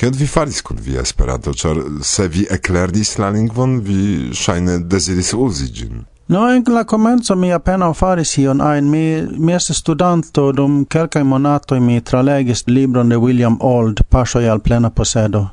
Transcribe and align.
Kion 0.00 0.14
vi 0.16 0.26
faris 0.26 0.62
kun 0.64 0.78
via 0.80 1.02
Esperanto, 1.04 1.52
ĉar 1.52 1.76
se 2.08 2.24
vi 2.32 2.46
eklernis 2.50 3.18
la 3.20 3.28
lingvon, 3.34 3.74
vi 3.84 4.30
ŝajne 4.32 4.78
deziris 4.88 5.34
uzi 5.36 5.66
ĝin? 5.76 5.98
No, 6.32 6.46
en 6.48 6.64
la 6.72 6.86
comenzo 6.88 7.36
mi 7.36 7.52
appena 7.52 7.90
faris 7.92 8.32
ion 8.40 8.62
ein, 8.64 8.88
Mi, 8.88 9.02
mi 9.36 9.52
estis 9.52 9.82
studanto, 9.84 10.46
dum 10.56 10.86
quelcae 10.94 11.22
monatoi 11.24 11.80
mi 11.84 12.00
tralegis 12.00 12.64
libron 12.66 13.12
de 13.12 13.20
William 13.20 13.58
Old, 13.60 14.00
Pasoi 14.08 14.48
al 14.48 14.64
plena 14.64 14.88
posedo. 14.90 15.50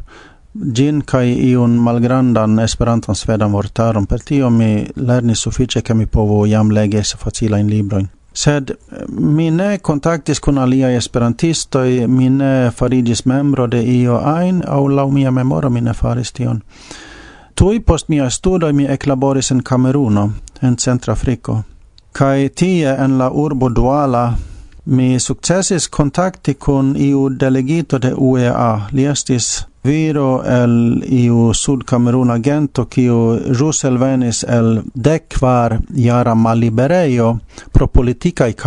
Gin 0.74 1.02
kai 1.02 1.34
iun 1.52 1.76
malgrandan 1.84 2.60
esperantan 2.64 3.16
svedan 3.16 3.52
vortaron, 3.52 4.06
per 4.08 4.24
tio 4.24 4.50
mi 4.50 4.88
lernis 4.96 5.44
suffice 5.44 5.82
che 5.82 5.94
mi 5.94 6.06
povu 6.06 6.46
jam 6.46 6.72
facila 7.18 7.60
in 7.60 7.68
libroin 7.68 8.08
sed 8.38 8.70
eh, 8.70 9.04
mi 9.10 9.52
ne 9.52 9.78
contactis 9.78 10.40
kun 10.40 10.58
aliai 10.58 10.96
esperantistoi, 10.96 12.08
mi 12.08 12.30
ne 12.30 12.72
farigis 12.76 13.26
membro 13.26 13.68
de 13.68 13.82
io 13.82 14.20
ajn, 14.24 14.62
au 14.68 14.88
lau 14.88 15.12
mia 15.12 15.32
memoro 15.32 15.70
mi 15.70 15.82
ne 15.82 15.94
faris 15.94 16.32
tion. 16.32 16.62
Tui 17.56 17.80
post 17.80 18.10
mia 18.14 18.30
studoj 18.30 18.74
mi 18.74 18.86
eclaboris 18.86 19.50
in 19.52 19.64
Kameruno, 19.64 20.30
en 20.62 20.78
Centrafriko. 20.78 21.64
Kaj 22.14 22.50
tie 22.56 22.94
en 22.94 23.18
la 23.18 23.32
urbo 23.32 23.70
Duala 23.70 24.28
mi 24.86 25.20
successis 25.20 25.90
contacti 25.90 26.54
con 26.54 26.94
iu 26.98 27.30
delegito 27.30 27.98
de 27.98 28.14
UEA, 28.14 28.88
li 28.92 29.06
estis 29.06 29.66
viro 29.88 30.44
el 30.44 31.04
iu 31.08 31.54
sud 31.54 31.86
Camerun 31.88 32.32
agento 32.32 32.86
kiu 32.92 33.18
jus 33.60 33.86
elvenis 33.88 34.44
el 34.44 34.82
dekvar 34.94 35.78
jara 35.96 36.36
malliberejo 36.36 37.30
pro 37.72 37.88
politikaj 37.88 38.52
i 38.52 38.58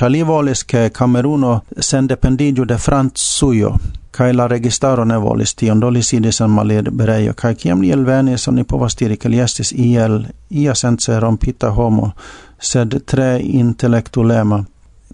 ĉar 0.00 0.10
li 0.10 0.22
volis 0.22 0.64
ke 0.64 0.88
Cameruno 0.98 1.60
sendependiĝu 1.76 2.64
de 2.64 2.78
Francujo? 2.78 3.74
Kai 4.10 4.32
la 4.32 4.46
registaro 4.48 5.04
ne 5.04 5.18
volis 5.18 5.54
tion 5.54 5.80
do 5.80 5.90
li 5.90 6.02
sidis 6.02 6.40
en 6.40 6.50
malliberejo 6.50 7.34
kai 7.36 7.54
kiam 7.54 7.82
li 7.82 7.92
elvenis 7.92 8.48
oni 8.48 8.64
povas 8.64 8.96
diri 8.96 9.16
ke 9.16 9.28
li 9.28 9.40
estis 9.40 9.72
iel 9.72 10.24
ia 10.50 10.74
sense 10.74 11.20
rompita 11.20 11.70
homo 11.70 12.12
sed 12.58 13.02
tre 13.06 13.38
intelektulema 13.42 14.64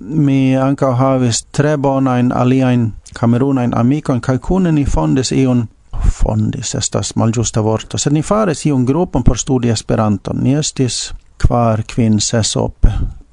mi 0.00 0.56
anca 0.56 0.94
havis 0.94 1.46
tre 1.52 1.76
bonain 1.78 2.32
aliain 2.32 2.92
camerunain 3.20 3.78
amicon, 3.78 4.20
cae 4.20 4.38
cune 4.38 4.72
ni 4.72 4.84
fondis 4.84 5.32
iun 5.32 5.68
fondis 6.12 6.74
estas 6.74 7.16
malgiusta 7.16 7.62
vorto, 7.64 7.98
sed 7.98 8.12
ni 8.12 8.22
faris 8.22 8.66
iun 8.66 8.84
grupon 8.84 9.24
por 9.24 9.38
studi 9.38 9.68
Esperanton. 9.68 10.42
Ni 10.42 10.54
estis 10.54 11.14
kvar 11.46 11.82
kvin 11.94 12.20
ses 12.20 12.56
ope. 12.56 12.92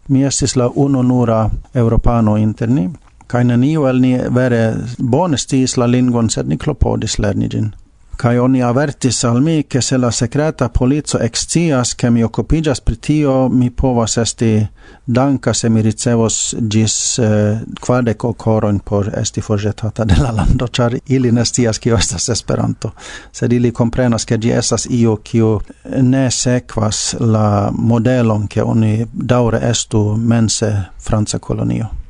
Mi 0.09 0.23
estis 0.23 0.55
la 0.55 0.67
unonura 0.67 1.49
europano 1.75 2.35
inter 2.37 2.69
ni, 2.69 2.89
cae 3.27 3.43
neniu 3.43 3.85
el 3.85 3.99
ni 3.99 4.17
vere 4.35 4.73
bone 5.03 5.37
stis 5.37 5.77
la 5.77 5.87
lingvon, 5.87 6.29
sed 6.29 6.47
ni 6.47 6.57
klopodis 6.57 7.19
lerni 7.19 7.49
gin. 7.49 7.71
Kai 8.15 8.37
oni 8.37 8.61
avertis 8.61 9.23
al 9.23 9.41
mi 9.41 9.65
che 9.67 9.81
se 9.81 9.97
la 9.97 10.11
secreta 10.11 10.69
polizzo 10.69 11.19
excias 11.19 11.95
che 11.95 12.09
mi 12.09 12.23
occupigas 12.23 12.81
pritio 12.81 13.49
mi 13.49 13.71
povas 13.71 14.17
esti 14.17 14.69
danka 15.03 15.53
se 15.53 15.69
mi 15.69 15.81
ricevos 15.81 16.55
gis 16.67 17.17
eh, 17.17 17.59
quadeco 17.79 18.33
coron 18.33 18.79
por 18.79 19.09
esti 19.17 19.41
forgetata 19.41 20.05
de 20.05 20.15
la 20.15 20.31
lando, 20.31 20.67
char 20.67 20.93
ili 21.07 21.31
ne 21.31 21.45
stias 21.45 21.79
estas 21.83 22.29
esperanto, 22.29 22.93
sed 23.31 23.51
ili 23.51 23.71
comprenas 23.71 24.25
che 24.25 24.37
gi 24.37 24.49
esas 24.51 24.85
io 24.89 25.17
kio 25.23 25.61
ne 26.01 26.29
sequas 26.31 27.15
la 27.19 27.71
modelon 27.71 28.47
che 28.47 28.61
oni 28.61 29.07
daure 29.11 29.59
estu 29.69 30.15
mense 30.15 30.91
franca 30.97 31.39
colonio. 31.39 32.02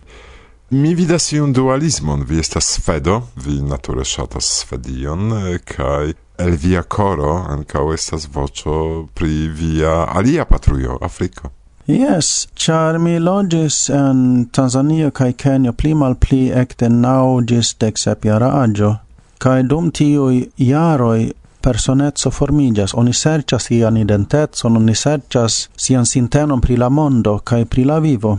Mi 0.73 0.95
vidas 0.95 1.33
iun 1.33 1.53
dualismon, 1.53 2.23
vi 2.23 2.39
estas 2.39 2.65
svedo, 2.65 3.21
vi 3.35 3.61
nature 3.61 4.03
ŝatas 4.05 4.45
Svedion, 4.45 5.31
kaj 5.65 6.13
el 6.37 6.55
via 6.61 6.81
koro 6.83 7.33
ankaŭ 7.55 7.83
estas 7.93 8.25
voĉo 8.33 8.77
pri 9.13 9.47
via 9.59 9.91
alia 10.19 10.45
patrujo, 10.45 10.97
Afriko. 11.01 11.51
Yes, 11.87 12.47
char 12.55 12.97
mi 12.99 13.19
logis 13.19 13.89
en 13.89 14.47
Tanzania 14.51 15.11
kai 15.11 15.33
Kenya 15.33 15.73
pli 15.73 15.93
malpli 15.93 16.41
ekde 16.61 16.89
nau 16.89 17.41
gis 17.41 17.75
dec 17.79 18.01
sep 18.05 18.25
agio, 18.25 18.95
kai 19.37 19.61
dum 19.63 19.91
tiuj 19.91 20.47
jaroj 20.57 21.31
personetso 21.61 22.31
formigas, 22.31 22.93
oni 22.93 23.13
sercias 23.13 23.69
ian 23.71 23.97
identetson, 23.97 24.77
oni 24.77 24.95
sercias 24.95 25.69
sian 25.77 26.05
sintenon 26.05 26.61
pri 26.61 26.77
la 26.77 26.89
mondo 26.89 27.37
kai 27.39 27.65
pri 27.65 27.83
la 27.83 27.99
vivo. 27.99 28.37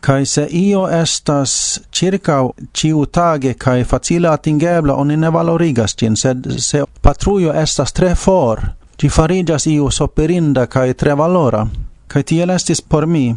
Kai 0.00 0.26
se 0.26 0.46
io 0.50 0.88
estas 0.88 1.80
circa 1.92 2.40
ciu 2.72 3.06
tage 3.06 3.54
kai 3.54 3.84
facile 3.84 4.28
atingebla 4.28 4.94
oni 4.94 5.16
ne 5.16 5.30
valorigas 5.32 5.96
gin, 5.96 6.16
sed 6.16 6.46
se 6.58 6.84
patrujo 7.02 7.52
estas 7.52 7.92
tre 7.92 8.14
for, 8.14 8.60
ci 8.96 9.08
farigas 9.08 9.66
iu 9.66 9.90
soperinda 9.90 10.66
kai 10.66 10.94
tre 10.94 11.14
valora. 11.14 11.66
Kai 12.08 12.22
tiel 12.22 12.50
estis 12.50 12.80
por 12.80 13.06
mi. 13.06 13.36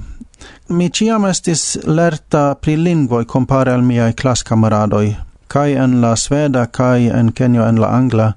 Mi 0.70 0.90
ciam 0.90 1.26
estis 1.26 1.78
lerta 1.86 2.56
pri 2.56 2.78
lingvoi 2.78 3.26
compare 3.26 3.74
al 3.74 3.82
miai 3.82 4.14
clascamaradoi, 4.14 5.16
kai 5.48 5.74
en 5.74 6.02
la 6.02 6.16
sveda, 6.16 6.66
kai 6.68 7.08
en 7.08 7.32
kenio 7.32 7.68
en 7.68 7.82
la 7.82 7.92
angla. 7.98 8.32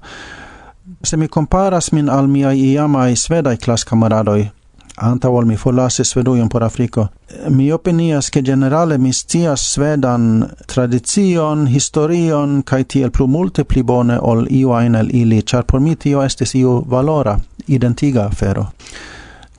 Se 1.03 1.17
mi 1.17 1.27
comparas 1.27 1.91
min 1.91 2.09
al 2.09 2.27
miai 2.27 2.73
iamai 2.73 3.15
svedai 3.15 3.57
clascamaradoi, 3.57 4.51
anta 4.97 5.29
ol 5.29 5.45
mi 5.45 5.57
forlasi 5.57 6.03
Svedujon 6.03 6.49
por 6.49 6.63
Afriko. 6.63 7.07
Mi 7.49 7.71
opinias 7.71 8.29
ke 8.29 8.41
generale 8.41 8.97
mi 8.97 9.13
scias 9.13 9.61
svedan 9.73 10.45
tradicion, 10.65 11.67
historion 11.67 12.61
kaj 12.63 12.83
tiel 12.83 13.11
plu 13.11 13.27
multe 13.27 13.63
pli 13.63 13.83
bone 13.83 14.17
ol 14.21 14.47
iu 14.49 14.73
ajn 14.73 14.95
el 14.95 15.11
ili, 15.13 15.41
ĉar 15.41 15.63
por 15.63 15.79
mi 15.79 15.95
tio 15.95 16.23
estis 16.23 16.55
iu 16.55 16.81
valora, 16.89 17.37
identiga 17.67 18.25
afero. 18.25 18.67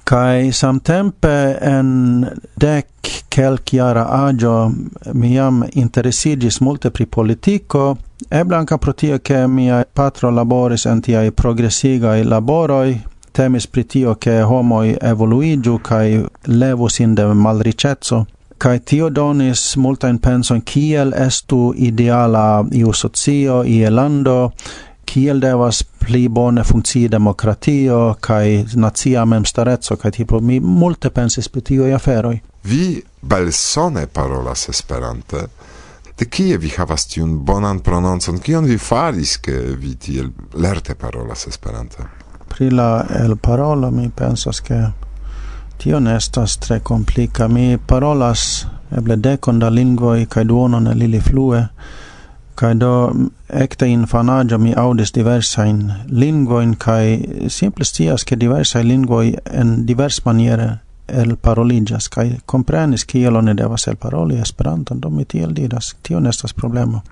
Kai 0.08 0.52
samtempe 0.52 1.58
en 1.60 2.26
dec 2.56 2.88
kelk 3.28 3.74
jara 3.76 4.06
agio 4.26 4.72
mi 5.12 5.34
jam 5.34 5.62
interesigis 5.74 6.60
multe 6.60 6.90
pri 6.90 7.06
politico, 7.06 7.96
eblanca 8.30 8.78
pro 8.78 8.92
tio 8.92 9.18
che 9.18 9.46
mia 9.46 9.84
patro 9.92 10.30
laboris 10.30 10.86
en 10.86 11.00
tiai 11.00 11.30
progressigai 11.30 12.24
laboroi, 12.24 12.96
temis 13.38 13.66
pri 13.66 13.84
tio 13.84 14.16
che 14.18 14.40
homoi 14.42 14.96
evoluigiu 15.00 15.78
kai 15.78 16.24
levu 16.60 16.88
sin 16.88 17.14
de 17.14 17.24
malricezzo 17.34 18.26
kai 18.58 18.80
tio 18.80 19.08
donis 19.08 19.76
multa 19.76 20.08
in 20.08 20.18
penson 20.18 20.62
kiel 20.62 21.12
estu 21.26 21.72
ideala 21.76 22.64
iu 22.74 22.92
socio 22.92 23.62
ie 23.64 23.90
lando 23.90 24.52
kiel 25.04 25.40
devas 25.40 25.84
pli 25.84 26.28
bone 26.28 26.64
funkcii 26.64 27.08
demokratio 27.08 28.16
kai 28.20 28.66
nacia 28.74 29.24
memstarezzo, 29.24 29.96
kai 29.96 30.10
tipo 30.10 30.40
mi 30.40 30.60
multe 30.60 31.10
pensis 31.10 31.48
pri 31.48 31.62
tio 31.62 31.94
aferoi. 31.94 32.42
vi 32.64 33.02
belsone 33.20 34.06
parolas 34.06 34.68
esperante 34.68 35.48
de 36.18 36.26
kie 36.26 36.58
vi 36.58 36.74
havas 36.76 37.06
tiun 37.06 37.38
bonan 37.44 37.80
prononcon 37.80 38.38
kion 38.38 38.64
vi 38.64 38.78
faris 38.78 39.38
ke 39.38 39.52
vi 39.76 39.94
tiel 39.94 40.32
lerte 40.54 40.94
parolas 40.94 41.46
esperante 41.46 42.27
pri 42.48 42.70
la 42.70 43.04
el 43.24 43.36
parola 43.36 43.90
mi 43.90 44.08
pensas 44.08 44.60
che 44.60 44.80
tio 45.78 45.96
onestas 45.96 46.58
tre 46.58 46.80
complica 46.80 47.48
mi 47.48 47.76
parolas 47.78 48.66
eble 48.90 49.16
decon 49.16 49.58
da 49.58 49.68
lingvoi 49.70 50.26
kai 50.26 50.44
duonon 50.44 50.86
el 50.86 51.02
ili 51.02 51.20
flue 51.20 51.68
kai 52.54 52.74
do 52.74 52.92
ekte 53.64 53.86
infanaĝo 53.86 54.58
mi 54.58 54.74
aŭdis 54.74 55.12
diversajn 55.14 55.78
lingvojn 56.10 56.74
kai 56.74 57.48
simple 57.48 57.84
stias 57.84 58.24
che 58.24 58.36
diversa 58.36 58.82
lingvoj 58.82 59.26
en 59.60 59.86
divers 59.86 60.24
maniere 60.24 60.68
el 61.08 61.36
paroligas 61.36 62.08
kai 62.08 62.38
comprenis 62.46 63.04
ki 63.04 63.24
elo 63.24 63.40
ne 63.42 63.54
devas 63.56 63.88
el 63.88 63.96
paroli 63.96 64.38
Esperanton 64.40 65.00
do 65.00 65.10
mi 65.10 65.24
tiel 65.24 65.54
diras 65.56 65.96
tio 66.02 66.20
estas 66.28 66.54
problemo. 66.54 67.02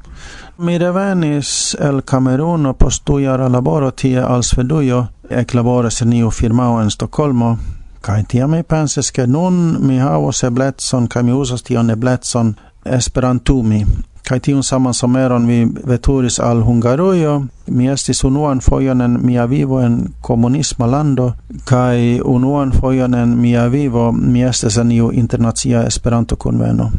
Mi 0.58 0.78
revenis 0.78 1.76
el 1.80 2.02
Kameruno 2.04 2.74
post 2.74 3.06
du 3.06 3.18
jara 3.18 3.48
laboro 3.48 3.90
tie 3.90 4.20
al 4.20 4.42
Svedujo 4.42 5.06
eklaboras 5.30 6.02
en 6.02 6.10
neo 6.10 6.30
firmao 6.30 6.82
en 6.82 6.90
Stokholmo 6.90 7.56
kai 8.00 8.24
tiam 8.28 8.50
mi 8.50 8.62
pensis 8.62 9.12
ke 9.12 9.26
nun 9.26 9.78
mi 9.86 9.98
havos 9.98 10.44
eblecon 10.44 11.08
kai 11.08 11.22
mi 11.22 11.32
uzas 11.32 11.62
tion 11.62 11.90
eblecon 11.90 12.54
esperantumi. 12.84 13.86
Kai 14.28 14.40
tiun 14.40 14.62
saman 14.62 14.94
someron 14.94 15.44
mi 15.46 15.64
veturis 15.86 16.40
al 16.40 16.62
Hungarujo, 16.66 17.44
mi 17.70 17.86
estis 17.88 18.24
unuan 18.24 18.58
foion 18.60 19.00
en 19.00 19.18
mia 19.26 19.46
vivo 19.46 19.78
en 19.80 20.14
komunisma 20.20 20.86
lando, 20.86 21.34
kai 21.64 22.20
unuan 22.24 22.72
foion 22.72 23.14
en 23.14 23.36
mia 23.40 23.68
vivo 23.68 24.12
mi 24.12 24.42
estes 24.42 24.78
en 24.82 24.90
iu 24.90 25.12
internacia 25.12 25.84
Esperanto-konveno. 25.86 26.90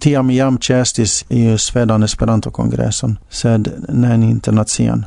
Tiam 0.00 0.26
mi 0.26 0.36
jam 0.36 0.58
cestis 0.58 1.24
iu 1.30 1.56
svedan 1.58 2.02
Esperanto-kongreson, 2.02 3.16
sed 3.30 3.72
nen 3.88 4.22
internazian. 4.22 5.06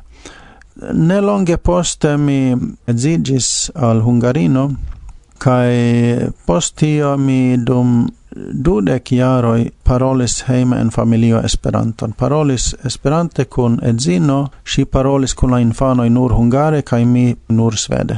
Ne 0.93 1.21
longe 1.21 1.57
poste 1.57 2.17
mi 2.17 2.55
edzigis 2.87 3.69
al 3.75 4.01
Hungarino, 4.01 4.71
kai 5.37 6.31
postio 6.47 7.17
mi 7.17 7.57
dum 7.57 8.07
dudek 8.35 9.11
jaroj 9.11 9.69
parolis 9.83 10.43
heime 10.47 10.79
en 10.81 10.89
familio 10.89 11.41
Esperanton. 11.43 12.13
Parolis 12.13 12.75
Esperante 12.85 13.45
kun 13.45 13.79
edzino, 13.83 14.47
si 14.65 14.85
parolis 14.85 15.33
kun 15.33 15.51
la 15.51 15.59
infanoi 15.59 16.09
nur 16.09 16.33
hungare 16.33 16.81
kaj 16.81 17.05
mi 17.05 17.35
nur 17.49 17.77
svede. 17.77 18.17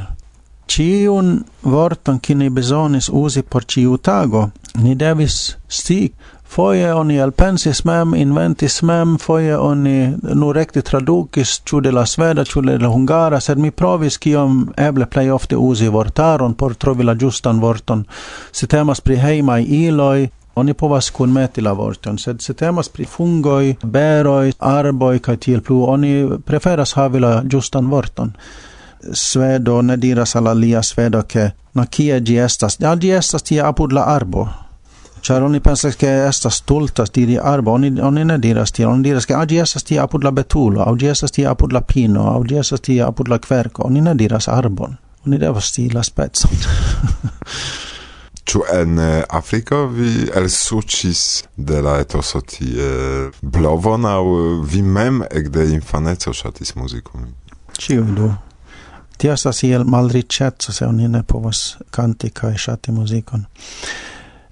Ciun 0.67 1.44
vorton, 1.63 2.19
ki 2.19 2.35
besonis 2.50 3.09
usi 3.09 3.17
uzi 3.25 3.41
por 3.41 3.65
ciu 3.65 3.97
tago, 3.97 4.50
ni 4.75 4.95
devis 4.95 5.57
scii 5.67 6.12
Foje 6.56 6.94
oni 6.94 7.18
elpensis 7.19 7.81
mem, 7.84 8.13
inventis 8.16 8.78
mem, 8.81 9.18
foje 9.19 9.57
oni 9.57 10.13
nu 10.40 10.54
recti 10.54 10.81
traducis, 10.81 11.57
ciu 11.68 11.81
de 11.84 11.92
la 11.92 12.06
sveda, 12.07 12.46
ciu 12.48 12.62
de 12.63 12.78
la 12.80 12.88
hungara, 12.88 13.42
sed 13.44 13.60
mi 13.60 13.74
provis 13.75 14.16
kiom 14.24 14.62
eble 14.80 15.10
plei 15.12 15.28
ofte 15.36 15.60
usi 15.60 15.92
vortaron 15.92 16.56
por 16.56 16.78
trovi 16.80 17.04
la 17.04 17.18
giustan 17.19 17.60
vorton. 17.60 18.06
Se 18.52 18.72
temas 18.72 19.02
pri 19.02 19.19
heimai 19.19 19.68
iloi, 19.81 20.30
oni 20.56 20.74
povas 20.74 21.12
kunmeti 21.12 21.62
la 21.62 21.74
vorton, 21.75 22.18
sed 22.18 22.40
se 22.40 22.54
temas 22.54 22.90
pri 22.90 23.04
fungoi, 23.04 23.75
beroi, 23.84 24.54
arboi, 24.60 25.19
kaj 25.19 25.38
tiel 25.38 25.62
plu, 25.62 25.84
oni 25.92 26.40
preferas 26.46 26.96
havi 26.96 27.19
la 27.19 27.42
giustan 27.44 27.92
vorton. 27.92 28.31
Svedo 29.12 29.81
ne 29.81 30.00
diras 30.00 30.36
al 30.40 30.48
alia 30.48 30.84
svedo 30.84 31.28
che, 31.28 31.52
na 31.74 31.86
kie 31.86 32.22
gi 32.24 32.40
estas? 32.40 32.80
Ja, 32.80 32.96
gi 32.96 33.12
estas 33.12 33.44
tia 33.44 33.68
apud 33.68 33.92
la 33.92 34.07
arbo. 34.16 34.48
Char 35.25 35.42
oni 35.42 35.60
pensas 35.60 35.95
che 35.95 36.27
estas 36.27 36.54
stultas 36.54 37.12
diri 37.12 37.38
arbo, 37.38 37.72
oni, 37.72 38.01
oni 38.01 38.24
ne 38.25 38.38
diras 38.38 38.72
tia, 38.72 38.89
oni 38.89 39.01
diras 39.01 39.25
che 39.25 39.33
ah, 39.33 39.39
agi 39.42 39.57
estas 39.57 39.83
tia 39.83 40.04
apud 40.04 40.24
la 40.24 40.31
betulo, 40.31 40.83
agi 40.86 41.07
estas 41.10 41.31
tia 41.31 41.50
apud 41.50 41.74
la 41.74 41.81
pino, 41.81 42.27
agi 42.36 42.60
estas 42.62 42.81
tia 42.86 43.07
apud 43.07 43.31
la 43.33 43.39
kverko, 43.39 43.88
oni 43.88 44.04
ne 44.06 44.13
diras 44.13 44.48
arbon, 44.48 44.94
oni 45.25 45.39
devas 45.42 45.72
stila 45.72 46.04
spezon. 46.04 46.54
Tu 48.44 48.62
en 48.80 49.00
eh, 49.00 49.24
Afriko 49.30 49.88
vi 49.88 50.30
el 50.30 50.50
sucis 50.50 51.44
de 51.57 51.81
la 51.81 51.98
etoso 52.06 52.45
tie 52.45 52.94
blovon 53.42 54.06
au 54.06 54.62
vi 54.62 54.86
mem 54.86 55.24
ekde 55.31 55.71
infaneco 55.74 56.38
ŝatis 56.38 56.75
muzikon? 56.78 57.31
Ciu 57.81 58.06
du. 58.06 58.30
Tio 59.18 59.33
estas 59.33 59.63
iel 59.63 59.89
malricetso, 59.89 60.71
se 60.71 60.86
oni 60.86 61.07
ne 61.07 61.24
povas 61.24 61.80
kanti 61.89 62.30
kai 62.30 62.57
shati 62.57 62.92
muzikon. 62.92 63.50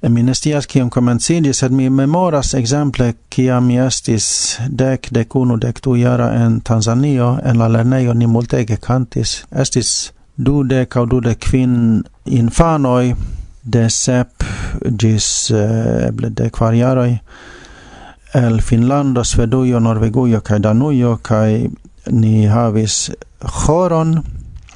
Mi 0.10 0.24
ne 0.24 0.34
stias 0.36 0.66
kiam 0.68 0.90
komenciĝis, 0.92 1.62
sed 1.62 1.72
mi 1.72 1.86
memoras 1.90 2.54
exemple 2.60 3.14
kiam 3.32 3.70
mi 3.70 3.78
estis 3.80 4.26
dek, 4.68 5.08
dec 5.16 5.36
unu, 5.40 5.56
dec 5.58 5.80
du 5.84 5.96
jara 5.96 6.28
en 6.44 6.58
Tanzanio, 6.60 7.38
en 7.44 7.62
la 7.62 7.70
lerneio 7.72 8.14
ni 8.14 8.28
multege 8.28 8.78
kantis. 8.84 9.46
Estis 9.52 10.12
du 10.36 10.64
dec 10.68 10.98
au 10.98 11.06
du 11.06 11.22
dec 11.24 11.40
quin 11.40 12.04
infanoi 12.26 13.16
de 13.64 13.88
sep 13.90 14.44
gis 15.00 15.52
eh, 15.56 16.10
eble 16.10 16.34
de 16.36 16.50
kvar 16.52 16.76
jaroi 16.76 17.14
el 18.34 18.60
Finlando, 18.62 19.24
Svedujo, 19.24 19.80
Norvegujo 19.80 20.42
kaj 20.42 20.60
Danujo 20.60 21.18
kaj 21.22 21.70
ni 22.12 22.48
havis 22.48 23.12
choron 23.40 24.18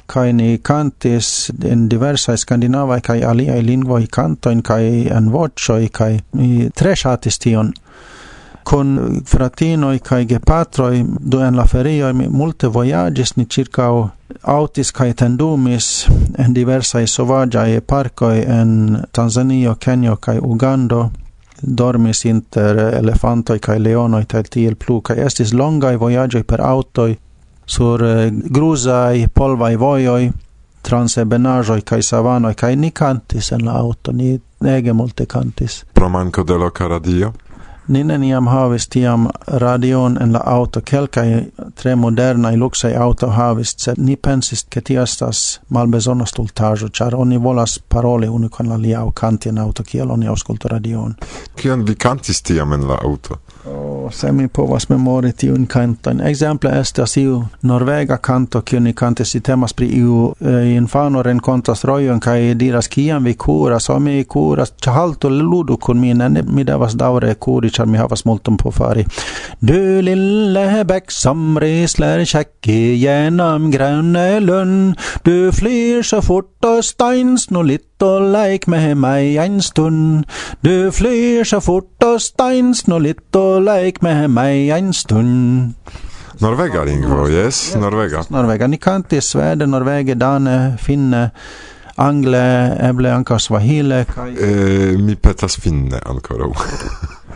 kai 0.08 0.32
ni 0.32 0.58
kantis 0.58 1.50
in 1.64 1.88
diversa 1.88 2.36
skandinava 2.36 3.00
kai 3.00 3.20
alia 3.22 3.58
lingvoi 3.62 4.06
kantoin 4.16 4.62
kai 4.62 5.06
en 5.16 5.28
vocoi 5.32 5.88
kai 5.92 6.18
mi 6.32 6.70
tre 6.74 6.94
shatis 6.96 7.38
tion. 7.38 7.72
Con 8.64 9.20
fratino 9.24 9.92
kai 10.08 10.24
ge 10.24 10.34
gepatroi 10.34 11.04
do 11.20 11.40
en 11.40 11.56
la 11.56 11.64
ferioi 11.64 12.12
multe 12.12 12.68
voyages 12.68 13.36
ni 13.36 13.46
circa 13.46 13.88
autis 14.42 14.92
kai 14.92 15.12
tendumis 15.14 16.08
en 16.38 16.54
diversa 16.54 17.06
sovagia 17.06 17.66
e 17.66 17.80
parco 17.80 18.30
en 18.30 19.02
tanzania 19.12 19.74
kenya 19.74 20.16
kai 20.16 20.38
Ugando. 20.38 21.10
Dormis 21.60 22.24
inter 22.24 22.76
elefantoi 22.94 23.58
kai 23.58 23.78
leonoi 23.78 24.24
tel 24.26 24.44
tiel 24.50 24.76
plu 24.76 25.00
kai 25.00 25.16
estis 25.26 25.52
longai 25.52 25.96
voyagioi 25.96 26.44
per 26.44 26.60
autoi 26.60 27.18
sur 27.68 28.04
eh, 28.04 28.30
gruzai 28.32 29.28
polvai 29.34 29.76
voioi 29.78 30.30
trans 30.82 31.18
ebenajoi 31.18 31.82
kai 31.84 32.02
savanoi 32.02 32.54
kai 32.54 32.76
ni 32.76 32.90
kantis 32.90 33.52
en 33.52 33.64
la 33.64 33.76
auto 33.78 34.12
ni 34.12 34.40
ege 34.64 34.92
multe 34.92 35.26
kantis 35.26 35.84
pro 35.94 36.08
manco 36.08 36.46
de 36.46 36.58
loca 36.58 36.88
radio 36.88 37.32
Ni 37.88 38.04
neniam 38.04 38.46
havis 38.46 38.84
tiam 38.88 39.28
radion 39.46 40.18
en 40.20 40.32
la 40.32 40.42
auto, 40.44 40.80
kelkai 40.80 41.28
tre 41.74 41.94
modernaj 41.96 42.56
luxai 42.60 42.90
auto 42.96 43.30
havis, 43.32 43.72
sed 43.80 43.96
ni 43.98 44.16
pensis, 44.16 44.66
ke 44.68 44.82
ti 44.84 44.98
estas 45.00 45.60
malbezona 45.72 46.26
stultajo 46.28 46.90
char 46.92 47.16
oni 47.16 47.38
volas 47.40 47.78
parole 47.88 48.28
unu 48.28 48.48
kun 48.48 48.68
la 48.68 48.74
alia 48.74 49.00
au 49.00 49.12
kanti 49.12 49.48
en 49.48 49.58
auto, 49.58 49.82
kiel 49.82 50.10
oni 50.10 50.28
aŭskultu 50.28 50.68
radion. 50.68 51.14
Kion 51.56 51.86
vi 51.86 51.94
kantis 51.94 52.42
tiam 52.42 52.72
en 52.72 52.84
la 52.88 53.00
auto? 53.04 53.40
Oh, 53.66 54.10
se 54.10 54.32
mi 54.32 54.48
povas 54.48 54.88
memori 54.88 55.32
tiun 55.32 55.66
cantan. 55.66 56.20
Exemple 56.20 56.70
estas 56.80 57.16
iu 57.16 57.40
norvega 57.62 58.18
canto, 58.22 58.62
kiu 58.62 58.80
ni 58.80 58.92
cantis 58.94 59.34
i 59.34 59.40
temas 59.40 59.74
pri 59.74 59.88
iu 59.98 60.28
eh, 60.40 60.76
infano 60.76 61.22
rencontas 61.22 61.82
roion, 61.84 62.20
kai 62.20 62.54
diras 62.54 62.88
kiam 62.88 63.24
vi 63.24 63.34
curas, 63.34 63.90
o 63.90 63.98
mi 63.98 64.24
curas, 64.24 64.72
halto 64.86 65.28
ludu 65.28 65.76
kun 65.76 66.00
mine, 66.00 66.28
mi 66.46 66.64
devas 66.64 66.94
daure 66.96 67.34
curi, 67.34 67.70
char 67.70 67.86
mi 67.86 67.98
havas 67.98 68.24
multum 68.24 68.56
på 68.56 68.70
fari. 68.70 69.04
Du 69.60 70.00
lille 70.02 70.84
bäck 70.84 71.10
som 71.10 71.58
resler 71.58 72.24
käcke 72.24 72.94
genom 72.96 73.70
gröne 73.70 74.40
lund, 74.40 74.96
du 75.24 75.52
flyr 75.52 76.02
så 76.02 76.22
fort 76.22 76.64
och 76.64 76.84
steinsnolligt 76.84 77.87
og 78.02 78.30
leik 78.32 78.68
med 78.68 78.94
meg 78.94 79.36
en 79.42 79.62
stund. 79.62 80.24
Du 80.64 80.90
flyr 80.92 81.44
så 81.44 81.60
fort 81.60 82.02
och 82.02 82.22
stein, 82.22 82.74
litt 83.00 83.36
og 83.36 83.62
leik 83.62 84.02
med 84.02 84.28
meg 84.28 84.68
en 84.68 84.92
stund. 84.92 85.74
Norvega 86.40 86.84
lingvo, 86.84 87.28
yes, 87.28 87.74
Norvega. 87.76 88.22
Norvega, 88.30 88.66
ni 88.66 88.76
kantis 88.76 89.24
svede, 89.32 89.66
norvege, 89.66 90.14
dane, 90.14 90.76
finne, 90.78 91.30
angle, 91.98 92.76
eble, 92.88 93.10
anka 93.10 93.38
svahile. 93.38 94.04
Kai... 94.14 94.30
Eh, 94.38 94.98
mi 95.02 95.16
petas 95.16 95.58
finne 95.58 95.98
ancora. 96.06 96.52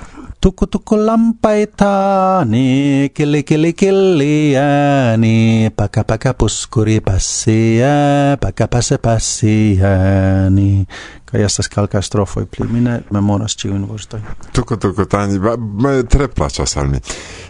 tuku 0.43 0.67
tuku 0.67 0.97
lampai 0.97 1.67
tane 1.67 3.09
kili 3.15 3.43
kili 3.43 3.73
kele 3.73 4.59
ane 4.59 5.71
paka 5.71 6.03
paka 6.05 6.35
puskuri 6.35 6.99
pasea 7.01 8.37
paka 8.43 8.67
pase 8.67 8.99
paseani 8.99 10.87
kaj 11.31 11.45
estas 11.47 11.69
kelkaj 11.71 12.03
strofoj 12.03 12.47
pli. 12.51 12.67
Mi 12.67 12.81
ne 12.83 12.97
memoras 13.15 13.55
ĉiujn 13.55 13.85
vortojn 13.87 14.27
tuku 14.53 14.77
tuku 14.83 15.07
tani 15.07 15.39
tre 16.11 16.27
plaĉas 16.27 16.75
al 16.77 16.91
mi. 16.91 16.99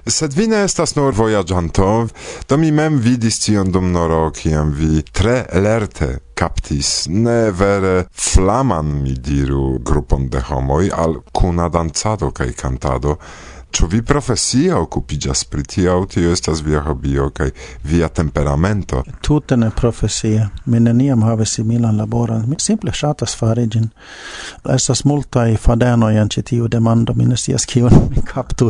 Sed 0.07 0.37
vi 0.37 0.51
ne 0.53 0.61
estas 0.67 0.93
nur 0.99 1.17
vojaĝanto 1.17 1.89
do 2.49 2.61
mi 2.61 2.71
mem 2.77 3.01
vidis 3.01 3.41
tion 3.41 3.73
dum 3.73 3.89
noro 3.93 4.27
kiam 4.37 4.77
vi 4.77 5.01
tre 5.03 5.47
lerte 5.55 6.19
captis 6.43 7.07
ne 7.09 7.51
vere 7.51 8.07
flaman, 8.13 8.87
mi 9.03 9.15
diru, 9.15 9.79
grupon 9.79 10.29
de 10.29 10.41
homoi 10.49 10.91
al 10.91 11.21
kuna 11.33 11.69
dancado 11.69 12.31
kai 12.35 12.51
cantado, 12.53 13.19
Ĉu 13.73 13.87
vi 13.89 14.03
profesia 14.05 14.77
okupiĝas 14.77 15.47
pri 15.49 15.63
tio 15.65 15.93
aŭ 15.95 16.01
tio 16.13 16.33
estas 16.37 16.61
via 16.61 16.83
hobio 16.85 17.31
kaj 17.33 17.47
via 17.89 18.09
temperamento? 18.09 19.01
Tute 19.25 19.57
ne 19.57 19.71
profesia. 19.71 20.51
Mi 20.67 20.81
neniam 20.81 21.23
havis 21.25 21.55
similan 21.57 21.97
laboron. 21.97 22.45
Mi 22.49 22.59
simple 22.61 22.93
ŝatas 22.93 23.33
fari 23.39 23.65
ĝin. 23.73 23.89
Estas 24.77 25.07
multaj 25.09 25.57
fadenoj 25.57 26.13
en 26.21 26.29
ĉi 26.29 26.45
tiu 26.51 26.69
demando. 26.69 27.17
Mi 27.17 27.25
ne 27.25 27.39
scias 27.41 27.65
kion 27.65 27.97
mi 28.11 28.21
kaptu 28.29 28.69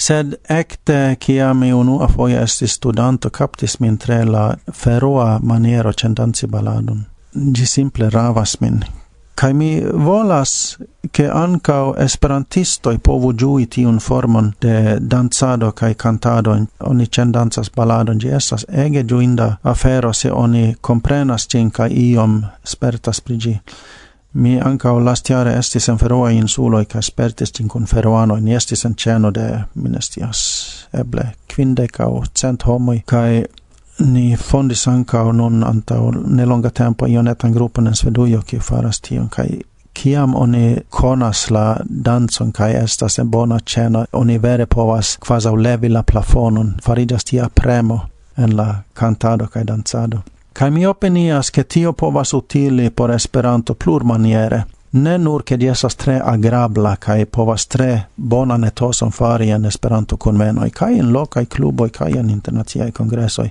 sed 0.00 0.34
ecte 0.48 1.16
cia 1.20 1.52
mi 1.54 1.72
unua 1.72 2.08
foie 2.08 2.38
estis 2.42 2.72
studanto 2.78 3.30
captis 3.30 3.78
min 3.80 3.98
tre 3.98 4.24
la 4.24 4.56
feroa 4.72 5.38
maniero 5.42 5.92
centanzi 5.92 6.46
baladon. 6.46 7.04
Gi 7.54 7.66
simple 7.66 8.08
ravas 8.10 8.56
min. 8.60 8.80
Kai 9.34 9.52
mi 9.54 9.80
volas 9.80 10.76
che 11.10 11.28
ancao 11.28 11.94
esperantistoi 11.96 12.98
povu 12.98 13.32
giui 13.32 13.66
tiun 13.66 13.98
formon 13.98 14.52
de 14.60 14.98
danzado 15.00 15.72
kai 15.72 15.94
cantado 15.94 16.56
oni 16.78 17.06
cendanzas 17.06 17.70
baladon 17.76 18.18
gi 18.18 18.28
esas 18.28 18.66
ege 18.68 19.04
giuinda 19.04 19.58
afero 19.62 20.12
se 20.12 20.30
oni 20.30 20.76
comprenas 20.80 21.46
cin 21.46 21.70
kai 21.70 21.90
iom 22.10 22.42
spertas 22.64 23.20
prigi. 23.20 23.52
gi. 23.52 23.60
Mi 24.32 24.60
ancau 24.60 25.00
lastiare 25.04 25.56
estis 25.58 25.88
en 25.88 25.98
feroa 25.98 26.30
insuloi, 26.30 26.84
ca 26.86 27.00
spertis 27.02 27.52
tin 27.52 27.68
cun 27.68 27.86
feroano 27.86 28.36
ni 28.36 28.54
estis 28.54 28.84
en 28.84 28.94
ceno 28.94 29.30
de, 29.34 29.64
minestias, 29.74 30.42
eble, 30.94 31.32
quindec 31.48 32.00
au 32.00 32.22
cent 32.34 32.62
homoi, 32.62 33.02
cae 33.06 33.44
ni 33.98 34.36
fondis 34.36 34.86
ancau 34.88 35.32
non 35.32 35.64
antau 35.66 36.12
nelonga 36.12 36.70
tempo 36.70 37.06
ionetan 37.06 37.52
grupon 37.52 37.86
en 37.86 37.94
Svedujo, 37.94 38.42
kiu 38.46 38.60
faras 38.60 39.00
tion, 39.00 39.28
cae 39.28 39.60
kiam 39.94 40.34
oni 40.34 40.76
konas 40.90 41.50
la 41.50 41.76
danzon 42.04 42.52
kai 42.52 42.72
estas 42.72 43.18
en 43.18 43.30
bona 43.30 43.58
cena 43.74 44.04
oni 44.12 44.38
vere 44.42 44.66
povas 44.66 45.18
quasi 45.26 45.48
levi 45.56 45.88
la 45.88 46.02
plafonon 46.02 46.74
faridas 46.82 47.24
tia 47.24 47.48
premo 47.54 48.00
en 48.38 48.56
la 48.56 48.74
cantado 48.94 49.46
kai 49.46 49.64
danzado. 49.66 50.22
Kai 50.52 50.70
mi 50.70 50.86
opinias 50.86 51.50
ke 51.50 51.64
tio 51.64 51.92
povas 51.92 52.34
utili 52.34 52.90
por 52.90 53.10
Esperanto 53.10 53.74
plurmaniere, 53.74 54.62
ne 54.92 55.18
nur 55.18 55.42
che 55.42 55.56
diesas 55.56 55.96
tre 55.96 56.20
agrabla 56.24 56.96
kai 56.96 57.26
povas 57.26 57.66
tre 57.66 58.06
bonan 58.16 58.64
etoson 58.64 59.10
fari 59.10 59.50
en 59.50 59.64
Esperanto 59.64 60.16
convenoi 60.16 60.70
kai 60.70 60.98
in 60.98 61.12
lokaj 61.12 61.46
kluboj 61.46 61.90
kai 61.90 62.18
en 62.18 62.30
internacia 62.30 62.90
kongreso 62.92 63.44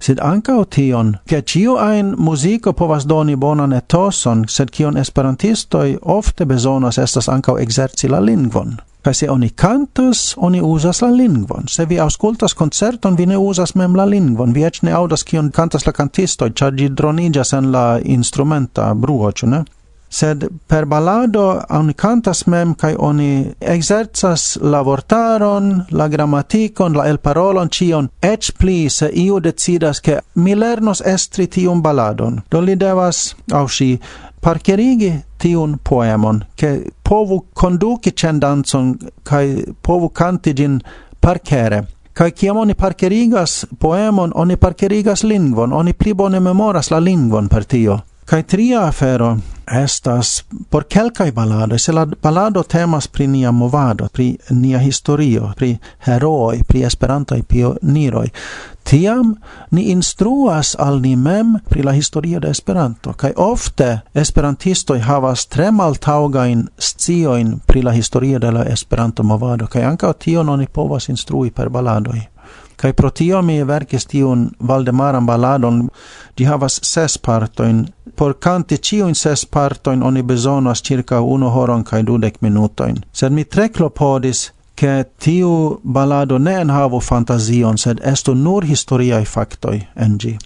sed 0.00 0.18
ancao 0.22 0.64
tion, 0.64 1.16
ke 1.26 1.42
ciu 1.42 1.76
ein 1.76 2.14
muziko 2.18 2.72
povas 2.72 3.06
doni 3.06 3.36
bonan 3.36 3.72
etoson, 3.72 4.44
sed 4.48 4.70
kion 4.70 4.96
esperantisto 4.96 5.84
ofte 6.02 6.44
bezonas 6.44 6.98
estas 6.98 7.28
ancao 7.28 7.58
exerci 7.58 8.08
la 8.08 8.20
lingvon. 8.20 8.76
Kaj 9.08 9.14
se 9.14 9.30
oni 9.30 9.48
cantas, 9.50 10.34
oni 10.36 10.60
usas 10.60 11.00
la 11.00 11.08
lingvon. 11.08 11.64
Se 11.68 11.84
vi 11.86 11.96
auscultas 12.00 12.52
concerton, 12.54 13.14
vi 13.16 13.26
ne 13.26 13.36
usas 13.36 13.74
mem 13.74 13.94
la 13.96 14.04
lingvon. 14.04 14.52
Vi 14.52 14.64
ec 14.68 14.82
ne 14.82 14.92
audas 14.92 15.22
kion 15.24 15.48
cantas 15.50 15.86
la 15.86 15.92
cantistoi, 15.96 16.52
cia 16.52 16.68
gi 16.76 16.90
dronigas 16.92 17.54
en 17.56 17.70
la 17.72 17.84
instrumenta 18.04 18.90
bruo, 18.94 19.30
ciu 19.32 19.48
ne? 19.48 19.62
Sed 20.10 20.44
per 20.68 20.84
balado 20.84 21.46
oni 21.78 21.94
cantas 21.94 22.44
mem, 22.46 22.74
kai 22.74 22.94
oni 22.98 23.46
exerzas 23.60 24.58
la 24.60 24.82
vortaron, 24.84 25.70
la 25.90 26.08
grammaticon, 26.08 26.96
la 27.00 27.08
elparolon, 27.08 27.72
cion, 27.72 28.10
ec 28.20 28.50
pli 28.58 28.90
se 28.90 29.08
iu 29.08 29.40
decidas 29.40 30.02
che 30.04 30.20
mi 30.34 30.54
lernos 30.54 31.00
estri 31.00 31.48
tium 31.48 31.80
baladon. 31.80 32.42
Do 32.50 32.60
li 32.60 32.76
devas, 32.76 33.34
au 33.52 33.68
si, 33.68 33.94
parcherigi 34.40 35.14
tiun 35.38 35.78
poemon, 35.82 36.42
che 36.54 36.84
povu 37.02 37.46
conduci 37.52 38.12
cen 38.14 38.38
danzon, 38.38 38.96
cae 39.22 39.64
povu 39.80 40.10
canti 40.10 40.52
gin 40.52 40.78
parcere. 41.18 41.86
Cae 42.12 42.32
ciam 42.34 42.56
oni 42.58 42.74
parcerigas 42.74 43.64
poemon, 43.78 44.32
oni 44.34 44.56
parcerigas 44.56 45.22
lingvon, 45.22 45.72
oni 45.72 45.94
pli 45.94 46.14
bone 46.14 46.40
memoras 46.40 46.90
la 46.90 46.98
lingvon 46.98 47.48
per 47.48 47.66
tio. 47.66 48.02
Kai 48.28 48.42
tria 48.42 48.82
afero 48.84 49.38
estas 49.72 50.44
por 50.70 50.84
kelkai 50.84 51.30
balado, 51.32 51.78
se 51.78 51.92
la 51.92 52.06
balado 52.22 52.62
temas 52.62 53.08
pri 53.08 53.26
nia 53.26 53.52
movado, 53.52 54.08
pri 54.12 54.36
nia 54.50 54.78
historio, 54.78 55.52
pri 55.56 55.78
heroi, 56.06 56.62
pri 56.68 56.82
esperantaj 56.84 57.42
pioniroj, 57.48 58.28
tiam 58.84 59.34
ni 59.70 59.88
instruas 59.92 60.76
al 60.78 61.00
ni 61.00 61.16
mem 61.16 61.56
pri 61.68 61.82
la 61.82 61.92
historio 61.92 62.40
de 62.40 62.50
Esperanto, 62.50 63.12
kaj 63.12 63.32
ofte 63.36 64.00
esperantistoj 64.14 65.00
havas 65.00 65.46
tre 65.46 65.70
maltaŭgajn 65.72 66.68
sciojn 66.78 67.60
pri 67.66 67.82
la 67.82 67.92
historio 67.92 68.38
de 68.38 68.50
la 68.50 68.64
Esperanto-movado, 68.64 69.66
kaj 69.66 69.84
ankaŭ 69.84 70.12
tion 70.12 70.48
oni 70.48 70.66
povas 70.66 71.08
instrui 71.08 71.50
per 71.50 71.68
baladoj. 71.68 72.20
Kai 72.78 72.92
pro 72.92 73.10
tio 73.10 73.42
mi 73.42 73.58
verkis 73.66 74.06
tiun 74.06 74.50
Valdemaran 74.68 75.26
balladon, 75.26 75.88
di 76.38 76.44
havas 76.46 76.80
ses 76.82 77.18
partoin. 77.18 77.86
Por 78.16 78.34
canti 78.38 78.78
ciuin 78.78 79.14
ses 79.14 79.46
partoin 79.46 80.02
oni 80.02 80.22
besonas 80.22 80.82
circa 80.82 81.20
uno 81.20 81.50
horon 81.50 81.84
kai 81.84 82.02
dudek 82.06 82.38
minutoin. 82.40 82.96
Sed 83.12 83.32
mi 83.32 83.44
tre 83.44 83.68
klopodis 83.68 84.52
che 84.80 85.06
tiu 85.18 85.80
balado 85.82 86.38
ne 86.38 86.60
enhavo 86.60 87.00
fantazion, 87.00 87.78
sed 87.78 87.98
estu 88.04 88.34
nur 88.34 88.64
historiae 88.64 89.24
factoi 89.24 89.80
engi. 89.96 90.36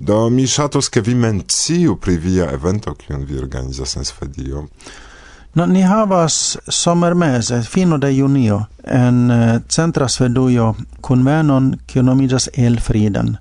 Do 0.00 0.28
mi 0.30 0.46
shatos 0.46 0.90
ke 0.90 1.00
vi 1.00 1.14
menciu 1.14 1.96
pri 1.96 2.16
via 2.16 2.50
evento 2.52 2.94
kiun 2.94 3.24
vi 3.24 3.38
organizas 3.38 3.96
en 3.96 4.04
Svedio. 4.04 4.68
No, 5.54 5.66
ni 5.66 5.82
havas 5.82 6.58
somermese, 6.68 7.62
fino 7.62 7.98
de 7.98 8.10
junio, 8.16 8.66
en 8.84 9.30
uh, 9.30 9.60
centra 9.68 10.08
Svedujo 10.08 10.74
convenon, 11.00 11.76
kio 11.86 12.02
nomigas 12.02 12.48
Elfriden. 12.52 13.36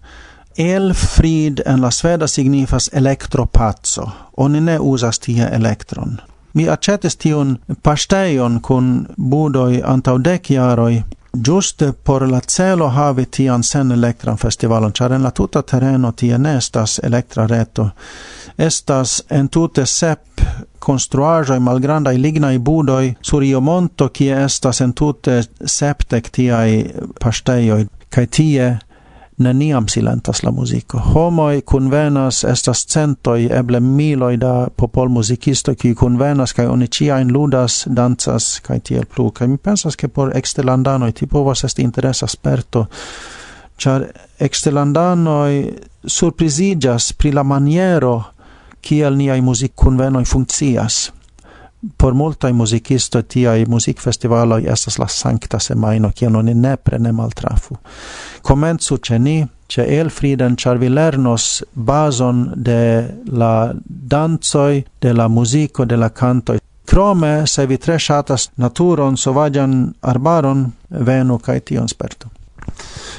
Elfrid 0.57 1.61
en 1.65 1.81
la 1.81 1.91
sveda 1.91 2.27
signifas 2.27 2.89
elektropazzo. 2.93 4.11
Oni 4.37 4.61
ne 4.61 4.79
usas 4.79 5.19
tie 5.19 5.49
elektron. 5.51 6.19
Mi 6.53 6.69
accetis 6.69 7.17
tion 7.17 7.57
pasteion 7.81 8.59
kun 8.61 9.07
budoi 9.17 9.81
antau 9.81 10.19
dec 10.21 10.51
jaroi, 10.53 11.01
giuste 11.37 11.93
por 12.03 12.31
la 12.31 12.41
celo 12.41 12.89
havi 12.89 13.25
tian 13.25 13.63
sen 13.63 13.91
elektran 13.91 14.37
festivalon, 14.37 14.93
char 14.93 15.13
en 15.13 15.23
la 15.23 15.31
tuta 15.31 15.63
terreno 15.63 16.11
tie 16.11 16.37
ne 16.37 16.57
estas 16.57 16.99
elektra 17.03 17.47
reto. 17.47 17.89
Estas 18.57 19.23
en 19.31 19.49
tute 19.49 19.85
sep 19.85 20.41
construajoi 20.79 21.59
malgrandai 21.59 22.21
lignai 22.21 22.59
budoi 22.59 23.15
sur 23.21 23.43
io 23.43 23.61
monto, 23.61 24.09
kie 24.09 24.43
estas 24.43 24.81
en 24.81 24.93
tute 24.93 25.41
septec 25.65 26.29
tiai 26.31 26.85
pasteioi, 27.23 27.87
cae 28.09 28.27
tie 28.27 28.77
neniam 29.37 29.87
silentas 29.87 30.43
la 30.43 30.51
musico. 30.51 31.01
Homoi 31.13 31.61
convenas, 31.61 32.43
estas 32.43 32.85
centoi, 32.85 33.47
eble 33.51 33.79
miloi 33.79 34.37
da 34.37 34.67
popol 34.75 35.09
musicisto 35.09 35.73
qui 35.75 35.93
convenas, 35.93 36.53
cae 36.53 36.67
oni 36.67 36.87
ciain 36.87 37.31
ludas, 37.33 37.83
danzas, 37.87 38.59
cae 38.61 38.79
tiel 38.79 39.05
plu. 39.05 39.31
Cae 39.31 39.47
mi 39.47 39.57
pensas 39.57 39.95
che 39.95 40.07
por 40.07 40.35
exterlandanoi 40.37 41.13
ti 41.13 41.25
povas 41.27 41.63
esti 41.63 41.81
interesa 41.81 42.27
sperto, 42.27 42.87
char 43.77 44.07
exterlandanoi 44.37 45.73
surprizigas 46.05 47.13
pri 47.13 47.31
la 47.31 47.43
maniero 47.43 48.33
kiel 48.81 49.15
niai 49.15 49.41
music 49.41 49.73
convenoi 49.75 50.25
funccias 50.25 51.11
por 51.95 52.13
multa 52.13 52.49
i 52.49 52.53
musicisto 52.53 53.21
tia 53.21 53.55
i 53.55 53.65
music 53.65 53.99
festivalo 53.99 54.57
estas 54.57 54.97
la 54.97 55.07
sancta 55.07 55.59
semaino 55.59 56.11
che 56.13 56.29
non 56.29 56.45
ne 56.45 56.53
nepre 56.53 56.97
ne 56.97 57.11
maltrafu 57.11 57.77
comenzu 58.41 58.97
ce 58.97 59.17
ni 59.17 59.47
ce 59.67 59.81
el 59.99 60.09
friden 60.09 60.55
char 60.55 60.77
vi 60.77 60.89
lernos 60.89 61.63
bazon 61.73 62.51
de 62.55 63.09
la 63.25 63.73
danzoi 63.83 64.85
de 64.99 65.13
la 65.13 65.27
musico 65.27 65.85
de 65.85 65.95
la 65.95 66.09
canto 66.09 66.55
Krome, 66.85 67.47
se 67.47 67.65
vi 67.65 67.77
tre 67.77 67.97
shatas 67.97 68.49
naturon, 68.55 69.17
sovagian 69.17 69.93
arbaron, 70.01 70.65
venu 70.89 71.39
cae 71.39 71.61
tion 71.61 71.87
spertu 71.87 72.27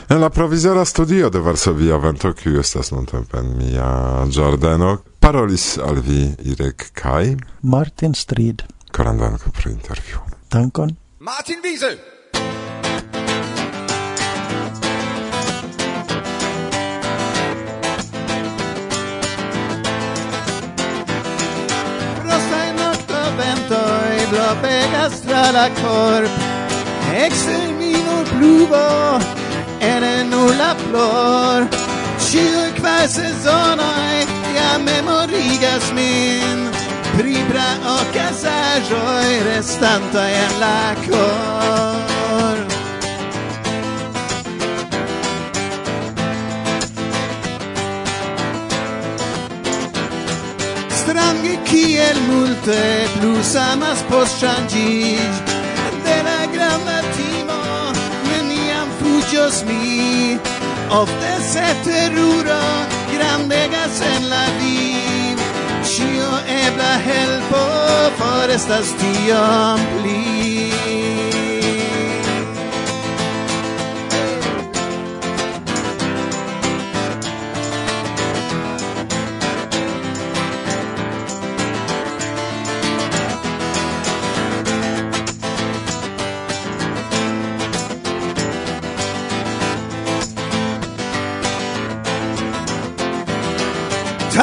en 0.08 0.20
la 0.20 0.30
provizora 0.30 0.84
studio 0.84 1.30
de 1.30 1.38
Varsovia 1.38 1.96
Vento, 1.96 2.32
kiu 2.32 2.60
estas 2.60 2.90
nuntempe 2.92 3.38
en 3.38 3.52
mia 3.58 3.88
ĝardeno, 4.30 4.96
parolis 5.20 5.78
al 5.78 6.00
vi 6.04 6.26
Irek 6.44 6.90
Kai. 6.94 7.36
Martin 7.62 8.14
Strid. 8.14 8.62
Koran 8.92 9.18
danko 9.18 9.50
pro 9.50 9.70
intervju. 9.70 10.20
Dankon. 10.50 10.96
Martin 11.18 11.62
Wiesel. 11.64 11.98
Blå 24.34 24.54
pegas 24.62 25.20
tra 25.22 25.50
la 25.52 25.68
corp 25.78 26.30
Extermino 27.14 28.24
pluvo 28.30 29.43
en 29.80 30.30
nulla 30.30 30.74
flor 30.74 31.68
Ciu 32.18 32.72
qua 32.80 33.06
sezonoi 33.06 34.26
ja 34.56 34.78
memorigas 34.78 35.92
min. 35.92 36.70
Pri 37.16 37.36
bra 37.50 37.70
ocasajoi 37.98 39.32
restantoi 39.48 40.32
en 40.44 40.54
la 40.62 40.94
cor. 41.06 42.58
Strange 50.88 51.54
kiel 51.68 52.18
multe 52.28 52.82
plus 53.20 53.54
amas 53.56 54.02
post 54.08 54.40
de 56.04 56.16
la 56.26 56.40
granda 56.54 56.98
just 59.34 59.66
me 59.66 60.38
Ofte 60.90 61.32
se 61.52 61.66
teruro 61.84 62.62
grandegas 63.14 64.00
en 64.00 64.30
la 64.30 64.44
vid. 64.58 65.38
Cio 65.82 66.30
ebla 66.66 66.92
helpo 67.08 67.64
forestas 68.18 68.94
tiom 69.00 69.80
pli 69.96 70.73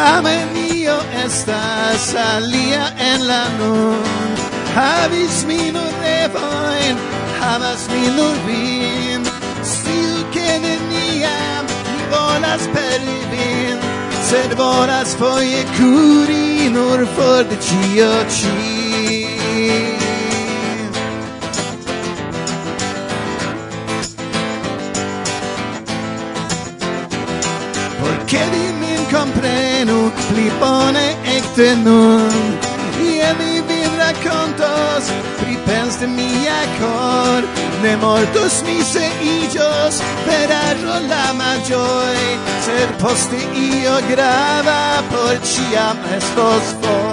Avenio 0.01 0.97
estas 1.23 2.15
alia 2.15 2.85
en 2.97 3.27
la 3.27 3.43
nun. 3.59 4.31
Havis 4.75 5.45
mi 5.45 5.71
nur 5.75 5.91
revoin, 6.01 6.97
havas 7.39 7.87
mi 7.91 8.07
nur 8.17 8.35
vin. 8.47 9.21
Stil 9.73 10.25
che 10.33 10.49
neniam 10.65 11.65
mi 11.93 12.01
volas 12.13 12.63
peri 12.73 13.19
vin. 13.31 13.77
Sed 14.29 14.57
volas 14.57 15.13
foie 15.21 15.63
curi 15.77 16.69
nur 16.77 17.05
for 17.15 17.43
de 17.43 17.57
cio 17.67 18.13
ci. 18.37 20.00
por 28.01 28.15
che 28.25 28.43
vi 28.51 28.65
min 28.81 29.01
comprenu 29.15 30.11
pli 30.29 30.47
bone 30.59 31.05
ecte 31.37 31.75
nun. 31.85 32.57
Ie 33.09 33.29
mi 33.39 33.53
vin 33.67 33.91
raccontos 34.01 35.03
pripens 35.39 35.93
de 36.01 36.07
mia 36.07 36.61
cor 36.79 37.41
ne 37.83 37.93
mortos 38.03 38.55
mi 38.67 38.79
se 38.91 39.05
igios 39.37 39.95
per 40.25 40.47
arro 40.67 40.97
la 41.11 41.27
maggioi 41.39 42.25
ser 42.65 42.89
poste 43.01 43.39
io 43.69 43.95
grava 44.11 44.81
por 45.11 45.35
ciam 45.51 45.97
estos 46.17 46.65
for. 46.81 47.10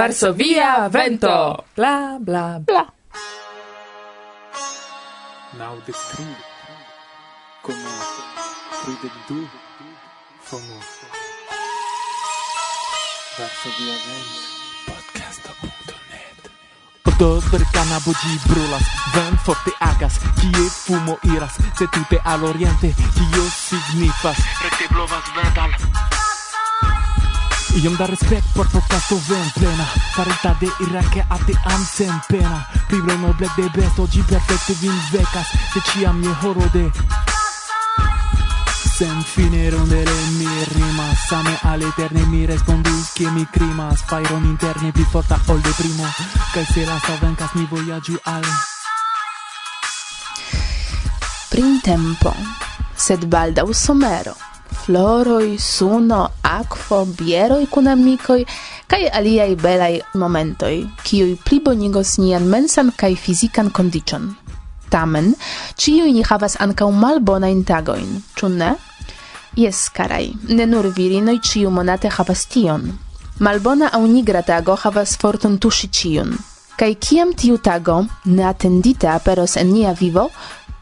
Varsovia 0.00 0.88
vento. 0.88 1.64
Bla 1.76 2.16
bla 2.18 2.58
bla. 2.58 2.86
Naudes 5.58 6.00
tri. 6.08 6.24
Como 7.60 7.90
tridec 8.80 9.12
du. 9.28 9.46
Fomo. 10.40 10.80
Varsovia 13.36 13.96
vento. 14.06 14.40
Podcasto.net. 14.88 16.40
Odo 17.04 17.42
berkana 17.52 18.00
bugi 18.00 18.40
brulas, 18.48 18.86
ven 19.12 19.36
forte 19.44 19.72
agas, 19.80 20.16
kie 20.40 20.64
fumo 20.70 21.18
iras, 21.24 21.60
se 21.76 21.86
tute 21.88 22.18
al 22.24 22.44
oriente, 22.44 22.94
tio 22.96 23.44
signifas. 23.52 24.38
Rete 24.64 24.88
blovas 24.94 25.24
venta 25.36 25.59
Iom 27.74 27.96
da 27.96 28.06
respect 28.06 28.46
por 28.54 28.68
podcasto 28.68 29.16
ven 29.28 29.50
plena. 29.54 29.86
Farita 30.14 30.56
de 30.60 30.68
Irake 30.80 31.24
ate 31.28 31.54
am 31.64 31.84
sen 31.84 32.20
pena. 32.28 32.66
Pribro 32.88 33.16
no 33.18 33.32
black 33.34 33.54
de 33.56 33.70
best 33.74 33.98
oggi 33.98 34.22
perfecte 34.22 34.74
vin 34.80 34.98
vecas. 35.12 35.46
Se 35.72 35.80
ciam 35.90 36.22
je 36.22 36.34
horode 36.42 36.90
Sen 38.96 39.22
fine 39.22 39.70
rondele 39.70 40.10
mi 40.38 40.48
rimas. 40.74 41.26
Same 41.28 41.58
all'eterne 41.62 42.26
mi 42.26 42.44
respondus 42.44 43.12
che 43.12 43.30
mi 43.30 43.46
crimas. 43.50 44.02
Fairon 44.06 44.44
interne 44.44 44.90
pli 44.90 45.04
forta 45.04 45.38
ol 45.46 45.60
de 45.60 45.72
primo. 45.76 46.06
Kaj 46.52 46.66
se 46.72 46.84
la 46.84 47.00
vencas 47.20 47.50
mi 47.54 47.66
vojaĝu 47.70 48.18
al 48.24 48.44
Printempo, 51.50 52.30
sed 52.94 53.24
baldaŭ 53.26 53.72
somero 53.74 54.49
floroi, 54.84 55.58
suno, 55.58 56.28
aquo, 56.42 57.04
bieroi 57.18 57.66
kun 57.70 57.88
amicoi, 57.92 58.44
kai 58.90 59.08
aliai 59.08 59.54
belai 59.56 60.00
momentoi, 60.14 60.86
kiui 61.04 61.36
plibonigos 61.44 62.16
nian 62.18 62.48
mensan 62.48 62.92
kai 62.96 63.14
fizikan 63.16 63.70
kondicion. 63.70 64.34
Tamen, 64.90 65.34
ciui 65.76 66.12
ni 66.12 66.24
havas 66.26 66.56
ancau 66.64 66.90
malbonain 66.92 67.62
tagoin, 67.64 68.22
ĉu 68.36 68.48
ne? 68.56 68.72
Jes, 69.56 69.88
karaj, 69.94 70.32
ne 70.48 70.66
nur 70.66 70.90
virinoi 70.96 71.38
ciu 71.42 71.70
monate 71.70 72.10
havas 72.16 72.46
tion. 72.50 72.90
Malbona 73.40 73.88
au 73.96 74.06
nigra 74.06 74.42
tago 74.42 74.76
havas 74.76 75.16
forton 75.20 75.58
tuŝi 75.58 75.88
ciun. 75.96 76.36
Kai 76.78 76.94
kiam 76.94 77.34
tiu 77.36 77.58
tago, 77.58 78.02
neatendite 78.24 79.08
aperos 79.08 79.56
en 79.56 79.72
nia 79.72 79.92
vivo, 79.92 80.30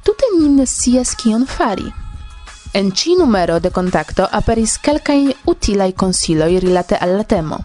tute 0.04 0.26
ni 0.38 0.48
ne 0.56 0.66
scias 0.66 1.16
kion 1.18 1.46
fari. 1.46 1.88
En 2.72 2.92
ci 2.92 3.14
numero 3.14 3.58
de 3.58 3.70
contacto 3.70 4.28
aperis 4.30 4.76
kelkaj 4.78 5.34
utilaj 5.46 5.92
konsiloj 5.92 6.58
rilate 6.60 6.96
al 7.00 7.16
la 7.16 7.24
temo. 7.24 7.58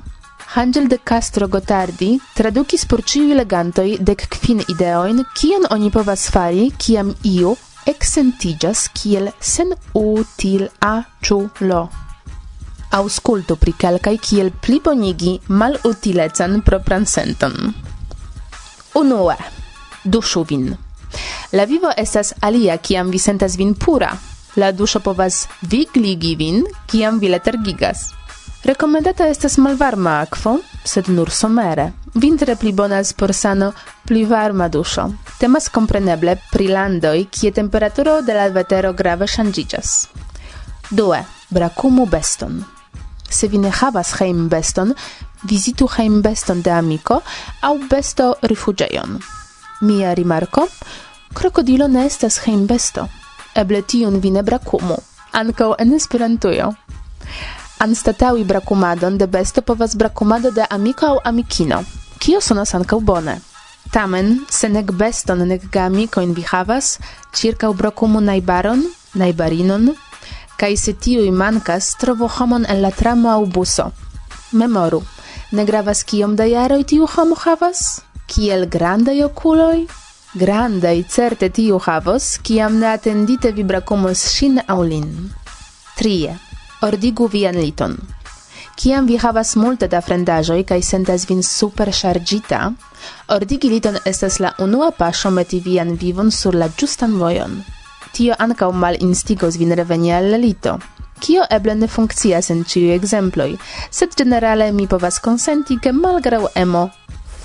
Angel 0.56 0.88
de 0.88 0.98
Castro 1.04 1.48
Gotardi 1.48 2.20
tradukis 2.38 2.86
por 2.86 3.04
ĉiuj 3.04 3.36
legantoj 3.36 3.98
dek 4.00 4.24
kvin 4.38 4.64
ideojn, 4.70 5.24
kion 5.36 5.68
oni 5.76 5.92
povas 5.92 6.30
fari, 6.32 6.70
kiam 6.78 7.12
iu 7.24 7.56
eksentiĝas 7.86 8.88
kiel 8.96 9.30
sen 9.40 9.74
util 9.94 10.70
a 10.80 10.94
ĉu 11.20 11.40
lo. 11.68 11.84
Aŭskultu 12.94 13.58
pri 13.60 13.74
kelkaj 13.74 14.18
kiel 14.18 14.52
plibonigi 14.62 15.40
malutilecan 15.48 16.62
propran 16.62 17.06
senton. 17.06 17.74
Unue, 18.96 19.36
duŝu 20.06 20.46
vin. 20.48 20.70
La 21.52 21.66
vivo 21.66 21.92
estas 21.98 22.34
alia, 22.42 22.78
kiam 22.78 23.10
vi 23.10 23.20
sentas 23.20 23.58
vin 23.58 23.74
pura, 23.74 24.14
La 24.56 24.72
duŝo 24.72 25.00
povas 25.02 25.48
vigligi 25.62 26.36
vin, 26.38 26.64
kiam 26.86 27.18
vi 27.20 27.32
letargigas. 27.34 28.12
Rekomendata 28.64 29.26
estas 29.28 29.58
malvarma 29.58 30.20
akvo, 30.22 30.60
sed 30.86 31.10
nur 31.10 31.32
somere. 31.32 31.92
Vintre 32.14 32.56
pli 32.56 32.72
bonas 32.72 33.14
por 33.14 33.34
sano 33.34 33.72
pli 34.06 34.26
varma 34.26 34.68
duŝo. 34.70 35.08
Temas 35.40 35.70
kompreneble 35.74 36.38
pri 36.52 36.68
landoj, 36.68 37.26
kie 37.32 37.52
temperaturo 37.52 38.22
de 38.22 38.36
la 38.38 38.46
vetero 38.54 38.94
grave 38.94 39.28
ŝanĝiĝas. 39.28 39.96
Due, 40.92 41.24
brakumu 41.50 42.06
beston. 42.06 42.62
Se 43.30 43.48
vi 43.48 43.58
ne 43.58 43.72
havas 43.74 44.14
hejmbeston, 44.20 44.94
vizitu 45.50 45.90
hejmbeston 45.98 46.62
de 46.62 46.72
amiko 46.72 47.20
aŭ 47.62 47.74
besto 47.90 48.36
rifuĝejon. 48.42 49.18
Mia 49.82 50.14
rimarko: 50.14 50.68
krokodilo 51.34 51.88
ne 51.88 52.06
estas 52.06 52.38
hejmbesto 52.46 53.08
eble 53.56 53.82
tiun 53.82 54.20
vi 54.20 54.32
ne 54.32 54.44
brakumu, 54.44 54.98
ankaŭ 55.32 55.74
en 55.80 55.94
Esperantujo. 55.94 56.74
Anstataŭi 57.84 58.44
brakumadon 58.48 59.18
de 59.18 59.28
besto 59.28 59.62
povas 59.62 59.96
brakumado 59.96 60.52
de 60.52 60.66
amiko 60.70 61.06
aŭ 61.06 61.18
amikino, 61.30 61.84
kio 62.20 62.42
sonas 62.42 62.74
ankaŭ 62.74 63.00
bone. 63.00 63.40
Tamen, 63.92 64.40
se 64.50 64.70
nek 64.70 64.92
beston 64.92 65.44
nek 65.48 65.68
geamikojn 65.72 66.34
vi 66.34 66.46
havas, 66.48 66.98
ĉirkaŭ 67.38 67.74
brakumu 67.74 68.22
najbaron, 68.22 68.86
najbarinon, 69.14 69.92
kaj 70.58 70.78
se 70.78 70.94
tiuj 70.94 71.32
mankas, 71.32 71.96
trovu 72.02 72.30
homon 72.38 72.66
en 72.70 72.82
la 72.82 72.92
tramo 72.92 73.30
aŭ 73.30 73.46
buso. 73.46 73.90
Memoru, 74.52 75.02
ne 75.52 75.66
gravas 75.66 76.04
kiom 76.04 76.36
da 76.36 76.46
jaroj 76.50 76.84
tiu 76.84 77.08
homo 77.16 77.36
havas, 77.46 78.02
kiel 78.28 78.66
grandaj 78.66 79.24
okuloj, 79.28 79.86
Grandai 80.36 81.06
certe 81.06 81.52
tiu 81.54 81.78
havos, 81.78 82.40
kiam 82.42 82.80
ne 82.82 82.88
atendite 82.90 83.52
vi 83.54 83.62
brakomos 83.70 84.24
ŝin 84.34 84.56
aŭ 84.66 84.80
lin. 84.82 85.10
Trie, 85.94 86.32
ordigu 86.82 87.28
vian 87.30 87.60
liton. 87.62 87.94
Kiam 88.74 89.06
vi 89.06 89.20
havas 89.22 89.52
multe 89.62 89.86
da 89.92 90.00
frendaĵoj 90.02 90.64
kaj 90.72 90.80
sentas 90.88 91.28
vin 91.30 91.44
super 91.46 91.92
ŝarĝita, 91.94 92.62
ordigi 93.36 93.70
liton 93.70 94.00
estas 94.10 94.40
la 94.42 94.56
unua 94.66 94.88
paŝo 94.98 95.30
meti 95.30 95.60
vian 95.62 95.94
vivon 96.02 96.32
sur 96.32 96.58
la 96.58 96.72
ĝustan 96.82 97.14
vojon. 97.22 97.60
Tio 98.18 98.34
ankaŭ 98.48 98.72
malinstigos 98.74 99.60
vin 99.62 99.76
reveni 99.78 100.16
al 100.18 100.32
la 100.34 100.40
lito. 100.42 100.80
Kio 101.20 101.46
eble 101.60 101.76
ne 101.76 101.88
funkcias 101.88 102.50
en 102.50 102.64
ĉiuj 102.66 102.96
ekzemploj, 102.96 103.52
sed 103.92 104.18
ĝenerale 104.18 104.72
mi 104.72 104.90
povas 104.90 105.22
konsenti, 105.22 105.78
ke 105.78 105.94
malgraŭ 105.94 106.48
emo 106.66 106.88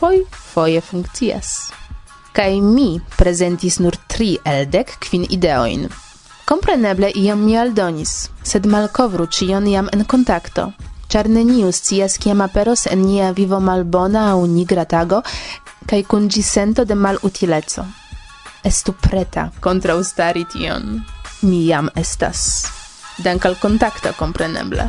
foj 0.01 0.23
foje 0.55 0.81
funkcias 0.81 1.78
kai 2.39 2.61
mi 2.63 3.01
presentis 3.19 3.81
nur 3.83 3.97
tri 4.07 4.37
eldek 4.47 4.93
kvin 5.03 5.25
ideoin. 5.27 5.89
Kompreneble 6.47 7.11
iam 7.19 7.41
mi 7.43 7.57
aldonis, 7.59 8.29
sed 8.47 8.67
malkovru 8.67 9.27
cion 9.27 9.67
iam 9.67 9.89
en 9.93 10.05
kontakto. 10.07 10.69
Ĉar 11.11 11.27
neniu 11.35 11.73
scias 11.73 12.15
kiam 12.23 12.45
aperos 12.45 12.87
en 12.87 13.03
nia 13.03 13.33
vivo 13.35 13.59
malbona 13.61 14.29
aŭ 14.35 14.47
nigra 14.47 14.85
tago 14.85 15.19
kaj 15.91 16.03
kun 16.07 16.29
ĝi 16.31 16.43
sento 16.47 16.85
de 16.85 16.95
malutileco. 16.95 17.87
Estu 18.71 18.95
preta 19.03 19.49
kontraŭstari 19.61 20.47
tion. 20.55 21.03
Mi 21.43 21.65
jam 21.67 21.91
estas. 21.97 22.69
Dank 23.19 23.51
al 23.51 23.59
kontakto 23.59 24.15
kompreneble. 24.19 24.87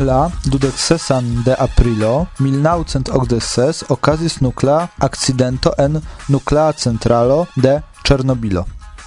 la 0.00 0.30
26 0.44 1.44
de 1.44 1.54
aprilo 1.58 2.26
1986 2.38 3.84
okazis 3.88 4.40
nukla 4.40 4.88
accidento 4.98 5.72
en 5.78 6.02
nuklea 6.28 6.72
centralo 6.72 7.46
de 7.56 7.80
Czernobilo. 8.02 8.64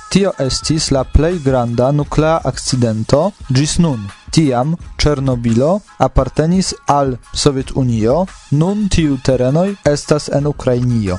Tio 0.10 0.32
estis 0.38 0.91
la 0.91 1.03
plej 1.03 1.39
granda 1.43 1.91
nuklea 1.91 2.39
accidento 2.45 3.32
ĝis 3.49 3.79
nun. 3.79 4.03
Tiam 4.34 4.75
Czernobilo 4.97 5.79
apartenis 5.97 6.73
al 6.86 7.17
Sovetunio, 7.34 8.25
nun 8.51 8.88
tiu 8.89 9.17
terenoj 9.17 9.75
estas 9.86 10.29
en 10.29 10.47
Ukrainio. 10.47 11.17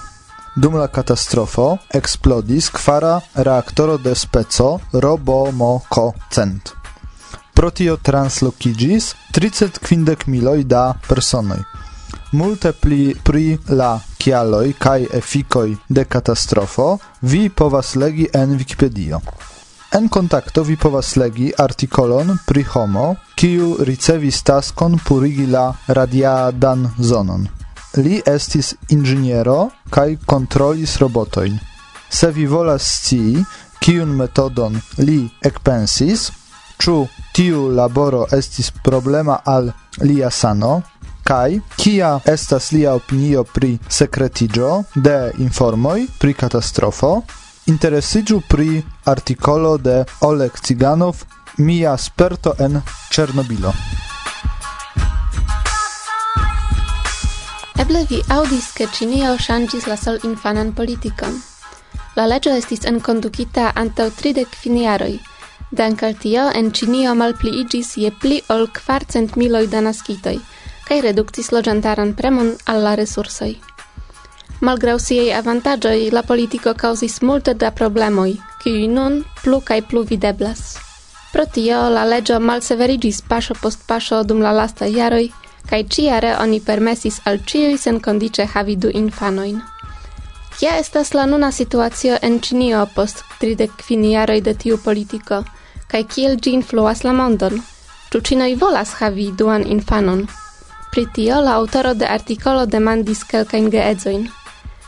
Dum 0.56 0.76
la 0.78 0.86
katastrofo 0.86 1.66
eksplodis 2.00 2.70
kvara 2.70 3.20
reaktoro 3.34 3.98
de 3.98 4.14
speco 4.14 4.78
Robomoko 4.92 6.12
cent 6.30 6.83
pro 7.64 7.70
tio 7.70 7.96
translocigis 7.96 9.14
350 9.32 10.26
miloj 10.26 10.64
da 10.64 10.94
personoj. 11.08 11.58
Multe 12.32 12.72
pli 12.72 13.14
pri 13.24 13.58
la 13.68 14.00
kialoj 14.18 14.72
kaj 14.78 15.06
efikoj 15.20 15.76
de 15.88 16.04
katastrofo 16.04 16.98
vi 17.22 17.48
povas 17.48 17.94
legi 17.94 18.26
en 18.34 18.52
Wikipedio. 18.58 19.20
En 19.96 20.08
kontakto 20.08 20.62
vi 20.62 20.76
povas 20.76 21.14
legi 21.16 21.52
artikolon 21.58 22.36
pri 22.46 22.66
homo, 22.74 23.06
kiu 23.34 23.76
ricevis 23.80 24.42
taskon 24.42 24.98
purigi 25.08 25.46
la 25.46 25.64
radiadan 25.86 26.90
zonon. 26.98 27.48
Li 27.96 28.22
estis 28.26 28.74
inĝeniero 28.90 29.58
kaj 29.90 30.08
kontrolis 30.26 30.98
robotojn. 31.00 31.58
Se 32.10 32.30
vi 32.30 32.46
volas 32.46 32.94
scii, 33.00 33.44
kiun 33.80 34.16
metodon 34.20 34.80
li 34.98 35.22
ekpensis, 35.40 36.30
ĉu 36.76 37.06
tiu 37.34 37.68
laboro 37.68 38.26
estis 38.32 38.70
problema 38.84 39.40
al 39.44 39.72
lia 40.06 40.30
sano, 40.30 40.82
kai 41.26 41.60
kia 41.76 42.20
estas 42.24 42.70
lia 42.72 42.92
opinio 42.94 43.42
pri 43.44 43.78
secretigio 43.88 44.84
de 44.94 45.32
informoj 45.38 46.06
pri 46.18 46.34
katastrofo, 46.34 47.10
interesiĝu 47.66 48.40
pri 48.48 48.82
artikolo 49.04 49.76
de 49.78 50.04
Oleg 50.20 50.60
Ciganov 50.66 51.24
Mia 51.58 51.96
sperto 51.98 52.54
en 52.58 52.80
Ĉernobilo. 53.10 53.74
Eble 57.82 58.06
vi 58.10 58.22
aŭdis 58.30 58.70
ke 58.78 58.86
Ĉinio 58.86 59.34
ŝanĝis 59.38 59.90
la 59.90 59.96
sol 59.96 60.22
infanan 60.24 60.72
politikon. 60.72 61.38
La 62.14 62.26
leĝo 62.30 62.54
estis 62.54 62.86
enkondukita 62.86 63.72
antaŭ 63.74 64.10
tridek 64.22 64.58
jaroj– 64.64 65.14
Dank 65.74 66.02
al 66.06 66.12
tio 66.14 66.42
en 66.54 66.68
Ĉinio 66.70 67.12
malpliiĝis 67.18 67.88
je 67.98 68.10
pli 68.22 68.36
ol 68.54 68.68
kvarcent 68.76 69.32
miloj 69.40 69.64
da 69.72 69.80
naskitoj 69.82 70.34
kaj 70.86 70.98
reduktis 71.06 71.48
loĝantaran 71.56 72.12
premon 72.14 72.52
al 72.70 72.82
la 72.86 72.92
resursoj. 73.00 73.48
Malgraŭ 74.68 74.94
siaj 75.02 75.32
avantaĝoj, 75.38 75.96
la 76.14 76.22
politiko 76.22 76.74
kaŭzis 76.82 77.16
multe 77.22 77.54
da 77.62 77.72
problemoj, 77.80 78.36
kiuj 78.62 78.84
nun 78.92 79.16
plu 79.42 79.58
kaj 79.70 79.80
plu 79.90 80.04
videblas. 80.10 80.62
Pro 81.32 81.46
tio 81.56 81.80
la 81.96 82.04
leĝo 82.12 82.38
malseverigis 82.50 83.18
paŝo 83.32 83.58
post 83.62 83.82
paŝo 83.88 84.22
dum 84.22 84.44
la 84.46 84.52
lastaj 84.60 84.92
jaroj 84.98 85.26
kaj 85.70 85.82
ĉiare 85.96 86.36
oni 86.44 86.60
permesis 86.68 87.18
al 87.24 87.42
ĉiuj 87.50 87.74
senkondiĉe 87.86 88.46
havi 88.54 88.76
du 88.76 88.94
infanojn. 89.02 89.58
Kia 90.58 90.78
estas 90.84 91.12
la 91.18 91.26
nuna 91.26 91.50
situacio 91.52 92.22
en 92.22 92.38
Ĉinio 92.40 92.86
post 92.94 93.24
35 93.42 94.10
jaroj 94.12 94.40
de 94.40 94.54
tiu 94.54 94.78
politiko? 94.78 95.42
kai 95.90 96.04
kiel 96.04 96.38
gi 96.42 96.54
influas 96.58 97.02
la 97.04 97.12
mondon. 97.12 97.60
Ĉu 98.10 98.20
ĉinoj 98.28 98.52
volas 98.62 98.94
havi 99.00 99.30
duan 99.38 99.66
infanon? 99.76 100.26
Pri 100.92 101.06
tio 101.14 101.40
la 101.42 101.56
aŭtoro 101.58 101.94
de 101.98 102.06
artikolo 102.06 102.66
demandis 102.66 103.24
kelkajn 103.30 103.70
geedzojn. 103.70 104.28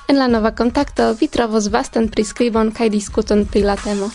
En 0.09 0.19
la 0.19 0.27
nova 0.31 0.53
kontakto 0.55 1.13
vi 1.21 1.27
trovos 1.29 1.67
vastan 1.77 2.09
priskribon 2.09 2.71
kaj 2.73 2.91
diskuton 2.95 3.47
pri 3.51 3.63
la 3.67 3.77
temo. 3.77 4.11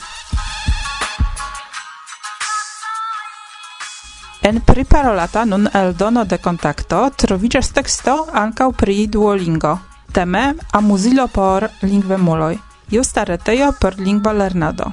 En 4.42 4.62
priparolata 4.66 5.44
nun 5.46 5.68
eldono 5.74 6.24
de 6.26 6.38
kontakto 6.38 7.02
troviĝas 7.24 7.74
teksto 7.76 8.16
ankaŭ 8.44 8.72
pri 8.72 9.08
Duolingo. 9.08 9.78
Teme 10.12 10.54
amuzilo 10.72 11.28
por 11.28 11.68
lingvemuloj. 11.82 12.58
Justa 12.90 13.24
retejo 13.24 13.72
por 13.82 14.00
lingva 14.00 14.34
lernado. 14.34 14.92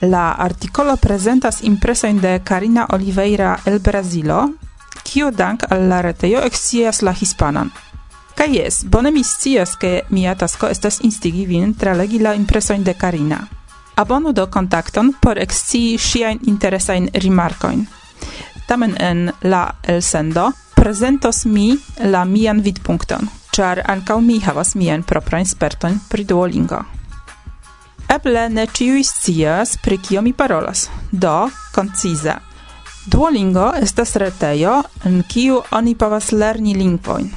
La 0.00 0.32
articolo 0.32 0.96
presentas 0.96 1.62
impresojn 1.62 2.20
de 2.20 2.40
Karina 2.44 2.86
Oliveira 2.92 3.58
el 3.64 3.78
Brazilo, 3.78 4.50
kiu 5.04 5.30
dank 5.30 5.64
al 5.70 5.88
la 5.88 6.02
retejo 6.02 6.40
ekscias 6.44 7.02
la 7.02 7.12
hispanan. 7.12 7.70
Kaj 8.34 8.48
jes, 8.56 8.84
bone 8.84 9.10
mi 9.10 9.22
scias, 9.24 9.76
ke 9.76 10.02
mia 10.10 10.34
tasko 10.34 10.66
estas 10.66 11.00
instigi 11.06 11.46
vin 11.46 11.74
tralegi 11.74 12.18
la 12.18 12.34
impresojn 12.34 12.84
de 12.84 12.94
Karina. 12.94 13.46
Abonu 13.96 14.32
do 14.32 14.46
kontakton 14.50 15.12
por 15.20 15.38
ekscii 15.38 15.98
ŝiajn 15.98 16.40
interesajn 16.50 17.08
rimarkojn. 17.14 17.86
Tamen 18.66 18.96
en 18.98 19.30
la 19.42 19.74
elsendo 19.82 20.50
prezentos 20.74 21.44
mi 21.46 21.78
la 22.00 22.24
mian 22.24 22.60
vidpunkton, 22.60 23.28
ĉar 23.54 23.84
ankaŭ 23.86 24.18
mi 24.20 24.40
havas 24.40 24.74
mian 24.74 25.02
proprajn 25.02 25.46
spertojn 25.46 26.00
pri 26.10 26.24
Duolingo. 26.24 26.82
Eble 28.14 28.48
ne 28.48 28.66
ciui 28.66 29.02
scias 29.02 29.76
pri 29.82 29.98
kio 29.98 30.22
mi 30.22 30.32
parolas. 30.32 30.88
Do, 31.10 31.50
concize. 31.74 32.34
Duolingo 33.06 33.72
estas 33.82 34.16
retejo 34.16 34.74
en 35.04 35.22
kiu 35.28 35.62
oni 35.70 35.94
povas 35.94 36.30
lerni 36.32 36.74
lingvojn. 36.74 37.30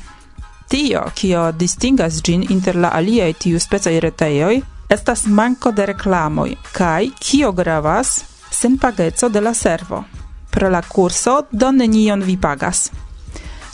Tio, 0.69 1.01
kio 1.15 1.51
distingas 1.51 2.19
ĝin 2.23 2.43
inter 2.49 2.75
la 2.75 2.91
aliaj 2.99 3.33
tiu 3.43 3.59
specaj 3.59 3.95
retejoj, 4.05 4.59
estas 4.89 5.25
manko 5.39 5.71
de 5.71 5.85
reklamoj 5.91 6.51
kaj 6.75 7.09
kio 7.19 7.51
gravas 7.51 8.13
senpageco 8.51 9.29
de 9.29 9.41
la 9.41 9.53
servo. 9.53 10.03
Pro 10.51 10.69
la 10.69 10.81
kurso 10.81 11.39
do 11.51 11.71
nenion 11.71 12.21
vi 12.21 12.37
pagas. 12.37 12.91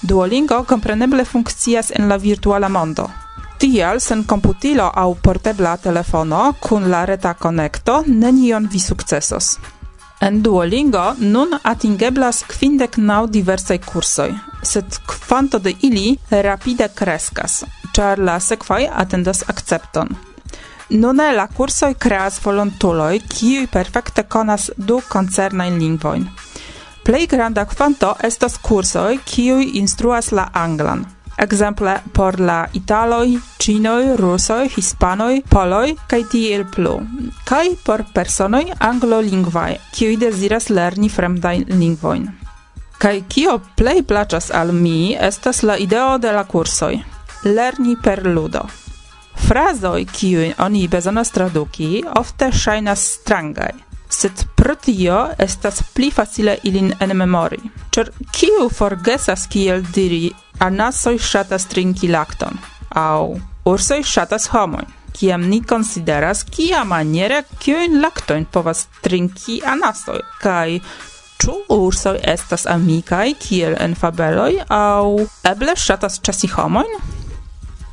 Duolingo 0.01 0.63
kompreneble 0.63 1.25
funkcias 1.25 1.91
en 1.91 2.09
la 2.09 2.17
virtuala 2.17 2.69
mondo– 2.69 3.09
Tial 3.63 4.01
sen 4.03 4.25
komputilo 4.27 4.89
au 4.93 5.13
portebla 5.15 5.77
telefono 5.77 6.53
kun 6.59 6.89
la 6.91 7.05
reta 7.05 7.31
konekto 7.33 8.01
nenion 8.07 8.67
vi 8.71 8.79
sukcesos. 8.79 9.45
En 10.19 10.41
Duolingo 10.43 11.03
nun 11.19 11.55
atingeblas 11.71 12.41
kvindek 12.51 12.97
naŭ 12.97 13.21
diversaj 13.37 13.77
kursoj, 13.85 14.33
sed 14.63 14.99
kvanto 15.07 15.61
de 15.63 15.75
ili 15.79 16.17
rapide 16.47 16.89
kreskas, 16.95 17.63
ĉar 17.95 18.19
la 18.19 18.35
sekvaj 18.39 18.89
atendas 19.05 19.45
akcepton. 19.47 20.11
Nune 20.89 21.31
la 21.31 21.47
kursoj 21.47 21.93
kreas 21.93 22.43
volontuloj, 22.45 23.21
kiuj 23.31 23.71
perfekte 23.71 24.27
konas 24.27 24.69
du 24.75 24.99
koncernajn 25.07 25.79
lingvojn. 25.79 26.27
Plej 27.07 27.31
granda 27.31 27.63
kvanto 27.65 28.15
estas 28.19 28.59
kursoj, 28.59 29.21
kiuj 29.23 29.71
instruas 29.79 30.33
la 30.35 30.49
anglan 30.53 31.12
exemple 31.37 31.95
por 32.13 32.39
la 32.39 32.67
italoj, 32.73 33.39
ĉinoj, 33.57 34.15
rusoj, 34.19 34.67
hispanoj, 34.75 35.41
poloj 35.49 35.95
kaj 36.07 36.21
tiel 36.31 36.65
plu, 36.75 36.99
kaj 37.49 37.65
por 37.85 38.05
personoj 38.13 38.65
anglolingvaj, 38.79 39.77
kiuj 39.95 40.17
deziras 40.21 40.69
lerni 40.69 41.09
fremdajn 41.09 41.65
lingvojn. 41.79 42.27
Kaj 42.97 43.17
kio 43.27 43.57
plej 43.77 44.03
plaĉas 44.07 44.51
al 44.51 44.71
mi 44.71 45.15
estas 45.19 45.63
la 45.63 45.77
ideo 45.77 46.17
de 46.17 46.31
la 46.31 46.43
kursoj: 46.43 46.93
lerni 47.43 47.97
per 48.03 48.25
ludo. 48.27 48.67
Frazoj, 49.47 50.05
kiujn 50.05 50.53
oni 50.57 50.87
bezonas 50.87 51.31
traduki, 51.35 52.03
ofte 52.19 52.51
ŝajnas 52.51 53.01
strangaj 53.17 53.73
sed 54.13 54.45
pro 54.55 54.75
tio 54.75 55.19
estas 55.39 55.81
pli 55.95 56.11
facile 56.11 56.57
ilin 56.69 56.93
enmemori. 56.99 57.59
Ĉar 57.93 58.11
kiu 58.35 58.69
forgesas 58.69 59.47
kiel 59.51 59.83
diri 59.95 60.27
anasoj 60.63 61.17
ŝatas 61.31 61.65
trinki 61.71 62.11
lakton 62.13 62.59
aŭ 62.93 63.35
ursoj 63.69 64.01
ŝatas 64.05 64.49
homojn, 64.53 64.89
kiam 65.17 65.47
ni 65.49 65.61
konsideras 65.61 66.43
kia 66.43 66.83
maniere 66.83 67.43
kiujn 67.59 67.99
laktojn 68.01 68.45
povas 68.51 68.85
trinki 69.05 69.59
anasoj 69.73 70.19
kaj 70.41 70.79
ĉu 71.43 71.55
ursoj 71.75 72.15
estas 72.35 72.67
amikaj 72.75 73.33
kiel 73.45 73.75
en 73.85 73.97
fabeloj 73.99 74.51
aŭ 74.77 75.25
eble 75.53 75.75
ŝatas 75.87 76.21
ĉasi 76.27 76.51
homojn? 76.55 76.95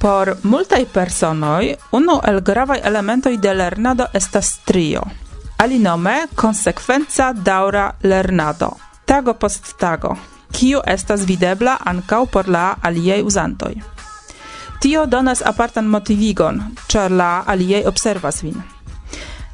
Por 0.01 0.35
multaj 0.43 0.85
personoj 0.93 1.75
unu 1.97 2.21
el 2.29 2.41
gravaj 2.41 2.81
elementoj 2.93 3.35
de 3.37 3.57
lernado 3.63 4.07
estas 4.23 4.55
trio– 4.69 5.09
Alinome 5.61 6.27
consequenza 6.35 7.35
daura 7.35 7.95
lernado, 8.03 8.79
tago 9.05 9.35
post 9.35 9.75
tago, 9.77 10.15
kiu 10.57 10.81
estas 10.89 11.27
videbla 11.29 11.75
ankaŭ 11.91 12.21
por 12.33 12.49
la 12.49 12.63
aliei 12.81 13.21
usantoi. 13.21 13.75
Tio 14.81 15.03
donas 15.07 15.43
apartan 15.45 15.91
motivigon, 15.95 16.63
char 16.89 17.13
la 17.13 17.43
aliei 17.47 17.83
observas 17.85 18.41
vin. 18.43 18.57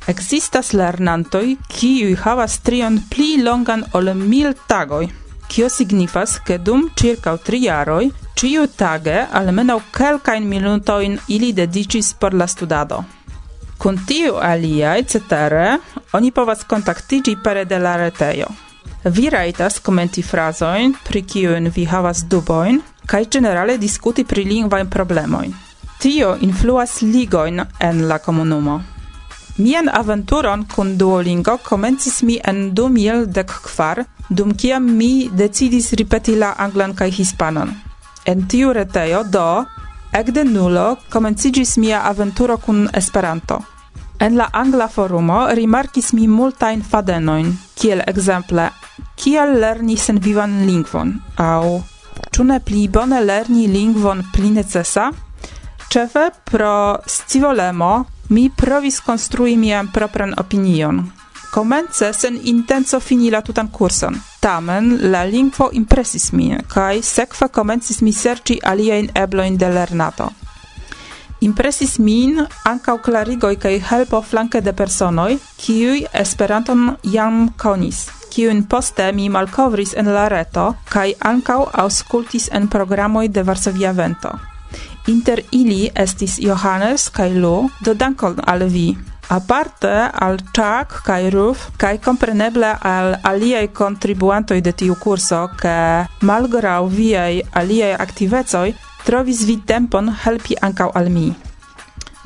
Existas 0.06 0.70
lernantoi, 0.78 1.56
kiu 1.66 2.14
havas 2.22 2.60
trion 2.62 3.00
pli 3.10 3.42
longan 3.42 3.82
ol 3.92 4.14
mil 4.14 4.54
tagoi, 4.68 5.10
kio 5.48 5.66
signifas, 5.68 6.38
ke 6.38 6.62
dum 6.62 6.86
circa 6.94 7.34
tri 7.36 7.64
jaroj 7.66 8.12
ciu 8.38 8.70
tage 8.78 9.26
almenaŭ 9.32 9.80
kelkajn 9.90 10.46
minutojn 10.46 11.18
ili 11.28 11.52
dediĉis 11.52 12.14
por 12.14 12.34
la 12.34 12.46
studado. 12.46 13.02
Kun 13.78 13.98
tiu 14.06 14.36
alia, 14.40 14.96
cetere, 15.02 15.78
oni 16.12 16.30
povas 16.32 16.64
kontaktigi 16.64 17.36
pere 17.44 17.64
de 17.64 17.78
la 17.78 17.96
retejo. 17.96 18.48
Vi 19.04 19.30
rajtas 19.30 19.78
komenti 19.78 20.22
frazojn, 20.22 20.94
pri 21.04 21.22
kiujn 21.22 21.70
vi 21.74 21.84
havas 21.84 22.24
dubojn, 22.26 22.80
kaj 23.06 23.24
ĝenerale 23.36 23.78
diskuti 23.78 24.24
pri 24.24 24.44
lingvajn 24.44 24.90
problemojn. 24.90 25.54
Tio 25.98 26.36
influas 26.40 27.02
ligojn 27.02 27.62
en 27.80 28.08
la 28.08 28.18
komunumo. 28.18 28.80
Mian 29.58 29.88
aventuron 29.88 30.66
kun 30.74 30.98
Duolingo 30.98 31.56
komencis 31.64 32.22
mi 32.22 32.40
en 32.44 32.74
2014, 32.74 34.04
dum 34.28 34.54
kiam 34.54 34.90
mi 34.96 35.28
decidis 35.32 35.92
ripeti 35.92 36.34
la 36.36 36.54
anglan 36.58 36.94
kaj 36.94 37.10
hispanon. 37.10 37.70
En 38.24 38.48
tiu 38.48 38.72
retejo 38.72 39.22
do 39.24 39.64
Ekde 40.12 40.44
nulo 40.44 40.96
komencigis 41.10 41.76
mia 41.76 42.02
aventuro 42.04 42.56
kun 42.56 42.88
Esperanto. 42.92 43.60
En 44.18 44.36
la 44.36 44.48
angla 44.52 44.88
forumo 44.88 45.46
rimarkis 45.52 46.12
mi 46.12 46.28
multajn 46.28 46.82
fadenoin, 46.82 47.52
kiel 47.74 48.00
ekzemple 48.06 48.70
kiel 49.16 49.58
lerni 49.60 49.96
sen 49.96 50.18
vivan 50.20 50.64
lingvon, 50.66 51.12
au 51.36 51.80
ĉu 52.32 52.44
ne 52.44 52.58
pli 52.60 52.86
bone 52.88 53.20
lerni 53.24 53.66
lingvon 53.68 54.22
pli 54.32 54.50
necesa? 54.56 55.10
Ĉefe 55.92 56.24
pro 56.50 56.98
scivolemo 57.06 57.92
mi 58.28 58.48
provis 58.50 59.00
konstrui 59.00 59.56
mian 59.56 59.88
propran 59.92 60.34
opinion. 60.38 61.04
Komence 61.52 62.12
sen 62.12 62.40
intenco 62.42 63.00
fini 63.00 63.30
la 63.30 63.40
tutan 63.40 63.68
kurson. 63.72 64.16
Tamen 64.46 64.98
la 65.10 65.24
lingvo 65.24 65.70
impresis 65.72 66.28
min, 66.32 66.60
kaj 66.70 67.00
sekve 67.02 67.48
komencis 67.50 67.96
mi 68.00 68.12
serĉi 68.14 68.60
aliajn 68.62 69.08
eblojn 69.18 69.56
de 69.58 69.70
lernado. 69.74 70.28
Impresis 71.42 71.96
min 71.98 72.38
ankaŭ 72.70 72.94
klarigoj 73.08 73.56
kaj 73.64 73.72
helpo 73.88 74.20
flanke 74.22 74.60
de 74.62 74.72
personoj, 74.72 75.32
kiuj 75.64 76.04
Esperanton 76.20 76.84
jam 77.16 77.40
konis, 77.58 78.04
kiun 78.30 78.62
poste 78.70 79.08
mi 79.18 79.26
malkovris 79.28 79.96
en 79.98 80.12
la 80.14 80.28
reto 80.30 80.68
kaj 80.94 81.08
ankaŭ 81.32 81.58
aŭskultis 81.84 82.46
en 82.52 82.70
programoj 82.76 83.26
de 83.28 83.42
Varsovia 83.50 83.92
Vento. 83.98 84.30
Inter 85.10 85.42
ili 85.50 85.90
estis 86.06 86.38
Johannes 86.38 87.10
kaj 87.10 87.30
Lu, 87.34 87.54
do 87.82 87.98
dankon 87.98 88.38
al 88.46 88.68
vi! 88.70 88.88
aparte 89.28 89.92
al 90.12 90.38
Chuck 90.52 91.02
kaj 91.06 91.30
Ruf 91.30 91.64
kaj 91.80 91.98
kompreneble 92.04 92.70
al 92.80 93.16
aliaj 93.22 93.66
kontribuantoj 93.74 94.60
de 94.60 94.72
tiu 94.72 94.96
kurso, 95.00 95.46
ke 95.60 96.06
malgraŭ 96.20 96.82
viaj 96.90 97.42
aliaj 97.52 97.94
aktivecoj 98.06 98.68
trovis 99.06 99.44
vi 99.46 99.60
tempon 99.66 100.10
helpi 100.24 100.58
ankaŭ 100.68 100.90
al 100.94 101.10
mi. 101.10 101.28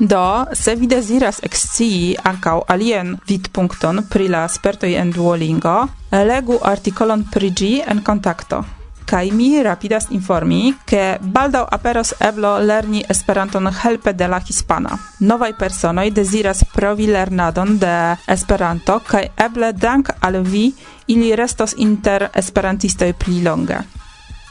Do, 0.01 0.45
se 0.57 0.73
vi 0.75 0.87
deziras 0.89 1.43
ekscii 1.45 2.15
ankaŭ 2.25 2.55
alien 2.73 3.13
vidpunkton 3.29 4.01
pri 4.09 4.27
la 4.33 4.47
spertoj 4.49 4.95
en 4.97 5.11
Duolingo, 5.13 5.77
legu 6.11 6.57
artikolon 6.73 7.27
pri 7.29 7.51
ĝi 7.53 7.73
en 7.85 8.01
kontakto 8.01 8.63
kai 9.11 9.31
mi 9.31 9.59
rapidas 9.63 10.05
informi 10.15 10.73
ke 10.87 11.17
baldau 11.19 11.65
aperos 11.67 12.13
eblo 12.19 12.51
lerni 12.63 13.03
Esperanton 13.09 13.67
helpe 13.67 14.13
de 14.13 14.27
la 14.27 14.39
hispana. 14.39 14.97
Novaj 15.19 15.51
personoj 15.59 16.11
deziras 16.15 16.63
provi 16.73 17.07
lernadon 17.07 17.77
de 17.79 18.15
Esperanto 18.27 18.99
kaj 18.99 19.25
eble 19.37 19.73
dank 19.73 20.13
al 20.21 20.39
vi 20.43 20.71
ili 21.07 21.35
restos 21.35 21.75
inter 21.77 22.29
esperantistoj 22.33 23.13
pli 23.13 23.41
longe. 23.43 23.81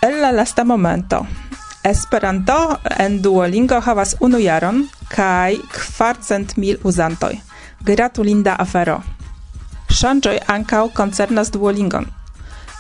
El 0.03 0.21
la 0.21 0.31
lasta 0.31 0.65
momento. 0.65 1.27
Esperanto 1.85 2.79
en 2.99 3.23
Duolingo 3.23 3.81
havas 3.81 4.17
unu 4.21 4.39
jaron 4.39 4.89
kaj 5.09 5.57
kvarcent 5.73 6.57
mil 6.57 6.77
uzantoj. 6.85 7.33
Gratulinda 7.81 8.57
afero. 8.59 9.01
Ŝanĝoj 9.89 10.39
ankaŭ 10.47 10.89
koncernas 10.95 11.51
Duolingon. 11.51 12.20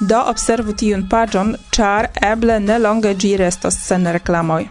Do 0.01 0.17
observu 0.27 0.73
tiun 0.73 1.09
pagion, 1.09 1.57
char 1.71 2.09
eble 2.25 2.61
ne 2.61 2.79
longe 2.79 3.13
gi 3.15 3.35
restos 3.37 3.77
sen 3.89 4.07
reklamoj. 4.17 4.63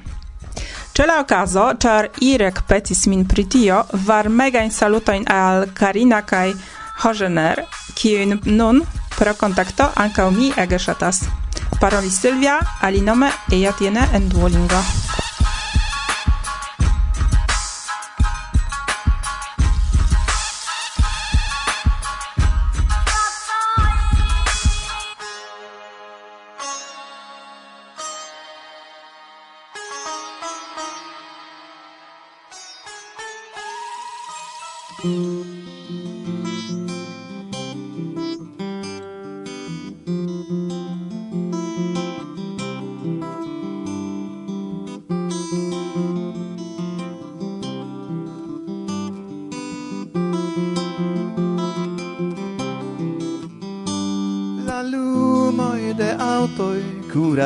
Ĉe 0.98 1.06
la 1.06 1.20
okazo, 1.22 1.66
ĉar 1.84 2.10
Irek 2.26 2.64
petis 2.68 3.06
min 3.08 3.28
pri 3.30 3.46
tio, 3.46 3.84
varmegajn 4.08 4.74
salutojn 4.74 5.30
al 5.32 5.68
Karina 5.78 6.24
kaj 6.32 6.50
Hožener, 7.04 7.62
kiujn 7.96 8.40
nun 8.46 8.82
pro 9.16 9.36
kontakto 9.38 9.92
ankaŭ 9.96 10.30
mi 10.32 10.52
ege 10.66 10.82
ŝatas. 10.82 11.22
Paroli 11.80 12.10
Silvia, 12.10 12.60
alinome 12.82 13.32
e 13.52 13.62
jatiene 13.62 14.10
en 14.14 14.30
Duolingo. 14.34 14.82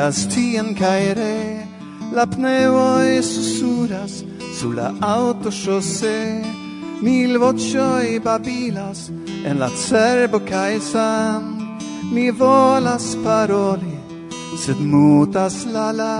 Iras 0.04 0.26
tien 0.26 0.74
caere 0.74 1.66
La 2.12 2.26
pneoi 2.26 3.22
susuras 3.22 4.22
Su 4.52 4.70
la 4.72 4.92
auto 5.00 5.50
chausse 5.50 6.44
Mil 7.00 7.38
vocioi 7.38 8.18
babilas 8.18 9.08
En 9.46 9.58
la 9.58 9.70
cerbo 9.70 10.40
caesam 10.40 11.78
Mi 12.12 12.30
volas 12.30 13.16
paroli 13.24 13.96
Sed 14.58 14.78
mutas 14.78 15.64
la 15.64 15.90
la. 15.90 16.16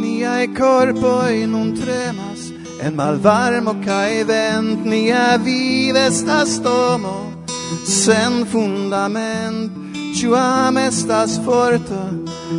Niai 0.00 0.52
corpoi 0.52 1.46
non 1.46 1.72
trema 1.72 2.27
En 2.80 2.94
malvarmo 2.94 3.74
kaj 3.84 4.24
vent 4.28 4.86
nia 4.86 5.36
vive 5.36 6.06
estas 6.06 6.60
domo 6.62 7.32
sen 7.84 8.44
fundament 8.46 9.88
Ciu 10.14 10.34
am 10.34 10.76
estas 10.78 11.38
forto 11.44 12.00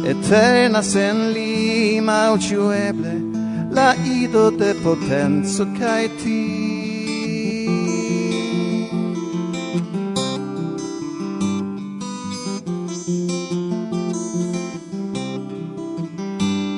eterna 0.06 0.82
sen 0.84 1.18
lima 1.34 2.32
o 2.32 2.38
ciu 2.38 2.72
eble 2.72 3.16
la 3.72 3.94
ido 4.06 4.52
de 4.52 4.74
potenzo 4.84 5.66
kaj 5.80 6.08
ti. 6.24 6.42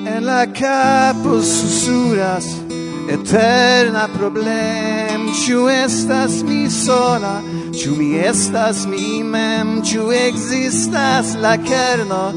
En 0.08 0.26
la 0.26 0.46
capo 0.46 1.42
susuras 1.42 2.61
eterna 3.14 4.08
problem 4.18 5.32
Ciu 5.34 5.70
estas 5.70 6.44
mi 6.44 6.70
sola, 6.70 7.42
ciu 7.74 7.96
mi 7.96 8.16
estas 8.16 8.86
mi 8.86 9.24
mem 9.24 9.82
Ciu 9.84 10.12
existas 10.12 11.36
la 11.36 11.58
kerno, 11.58 12.34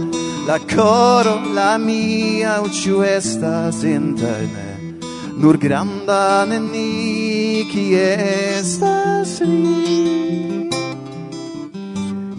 la 0.47 0.59
coro, 0.59 1.41
la 1.55 1.79
mia 1.79 2.61
O 2.63 2.69
ciu 2.69 3.03
estas 3.03 3.83
interne, 3.85 4.99
nur 5.37 5.59
granda 5.59 6.47
neni 6.47 7.65
Kie 7.75 8.17
estas 8.59 9.41
mi, 9.41 10.71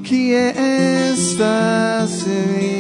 kie 0.03 0.53
estas 0.55 2.25
mi? 2.27 2.75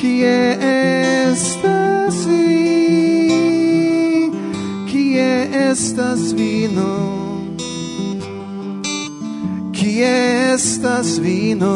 Kie 0.00 0.56
estas 0.60 2.26
mi? 2.26 2.59
estas 5.52 6.32
vino? 6.32 7.50
Qui 9.72 10.02
estas 10.02 11.18
vino? 11.18 11.74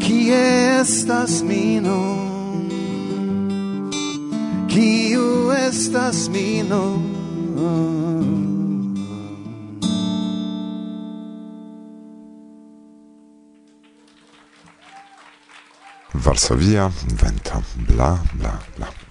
Qui 0.00 0.30
estas 0.32 1.42
mino? 1.42 2.00
Qui 4.68 5.16
estas 5.68 6.28
mino? 6.28 7.10
Varsovia, 16.14 16.90
venta, 17.22 17.62
bla, 17.88 18.18
bla, 18.34 18.58
bla. 18.76 19.09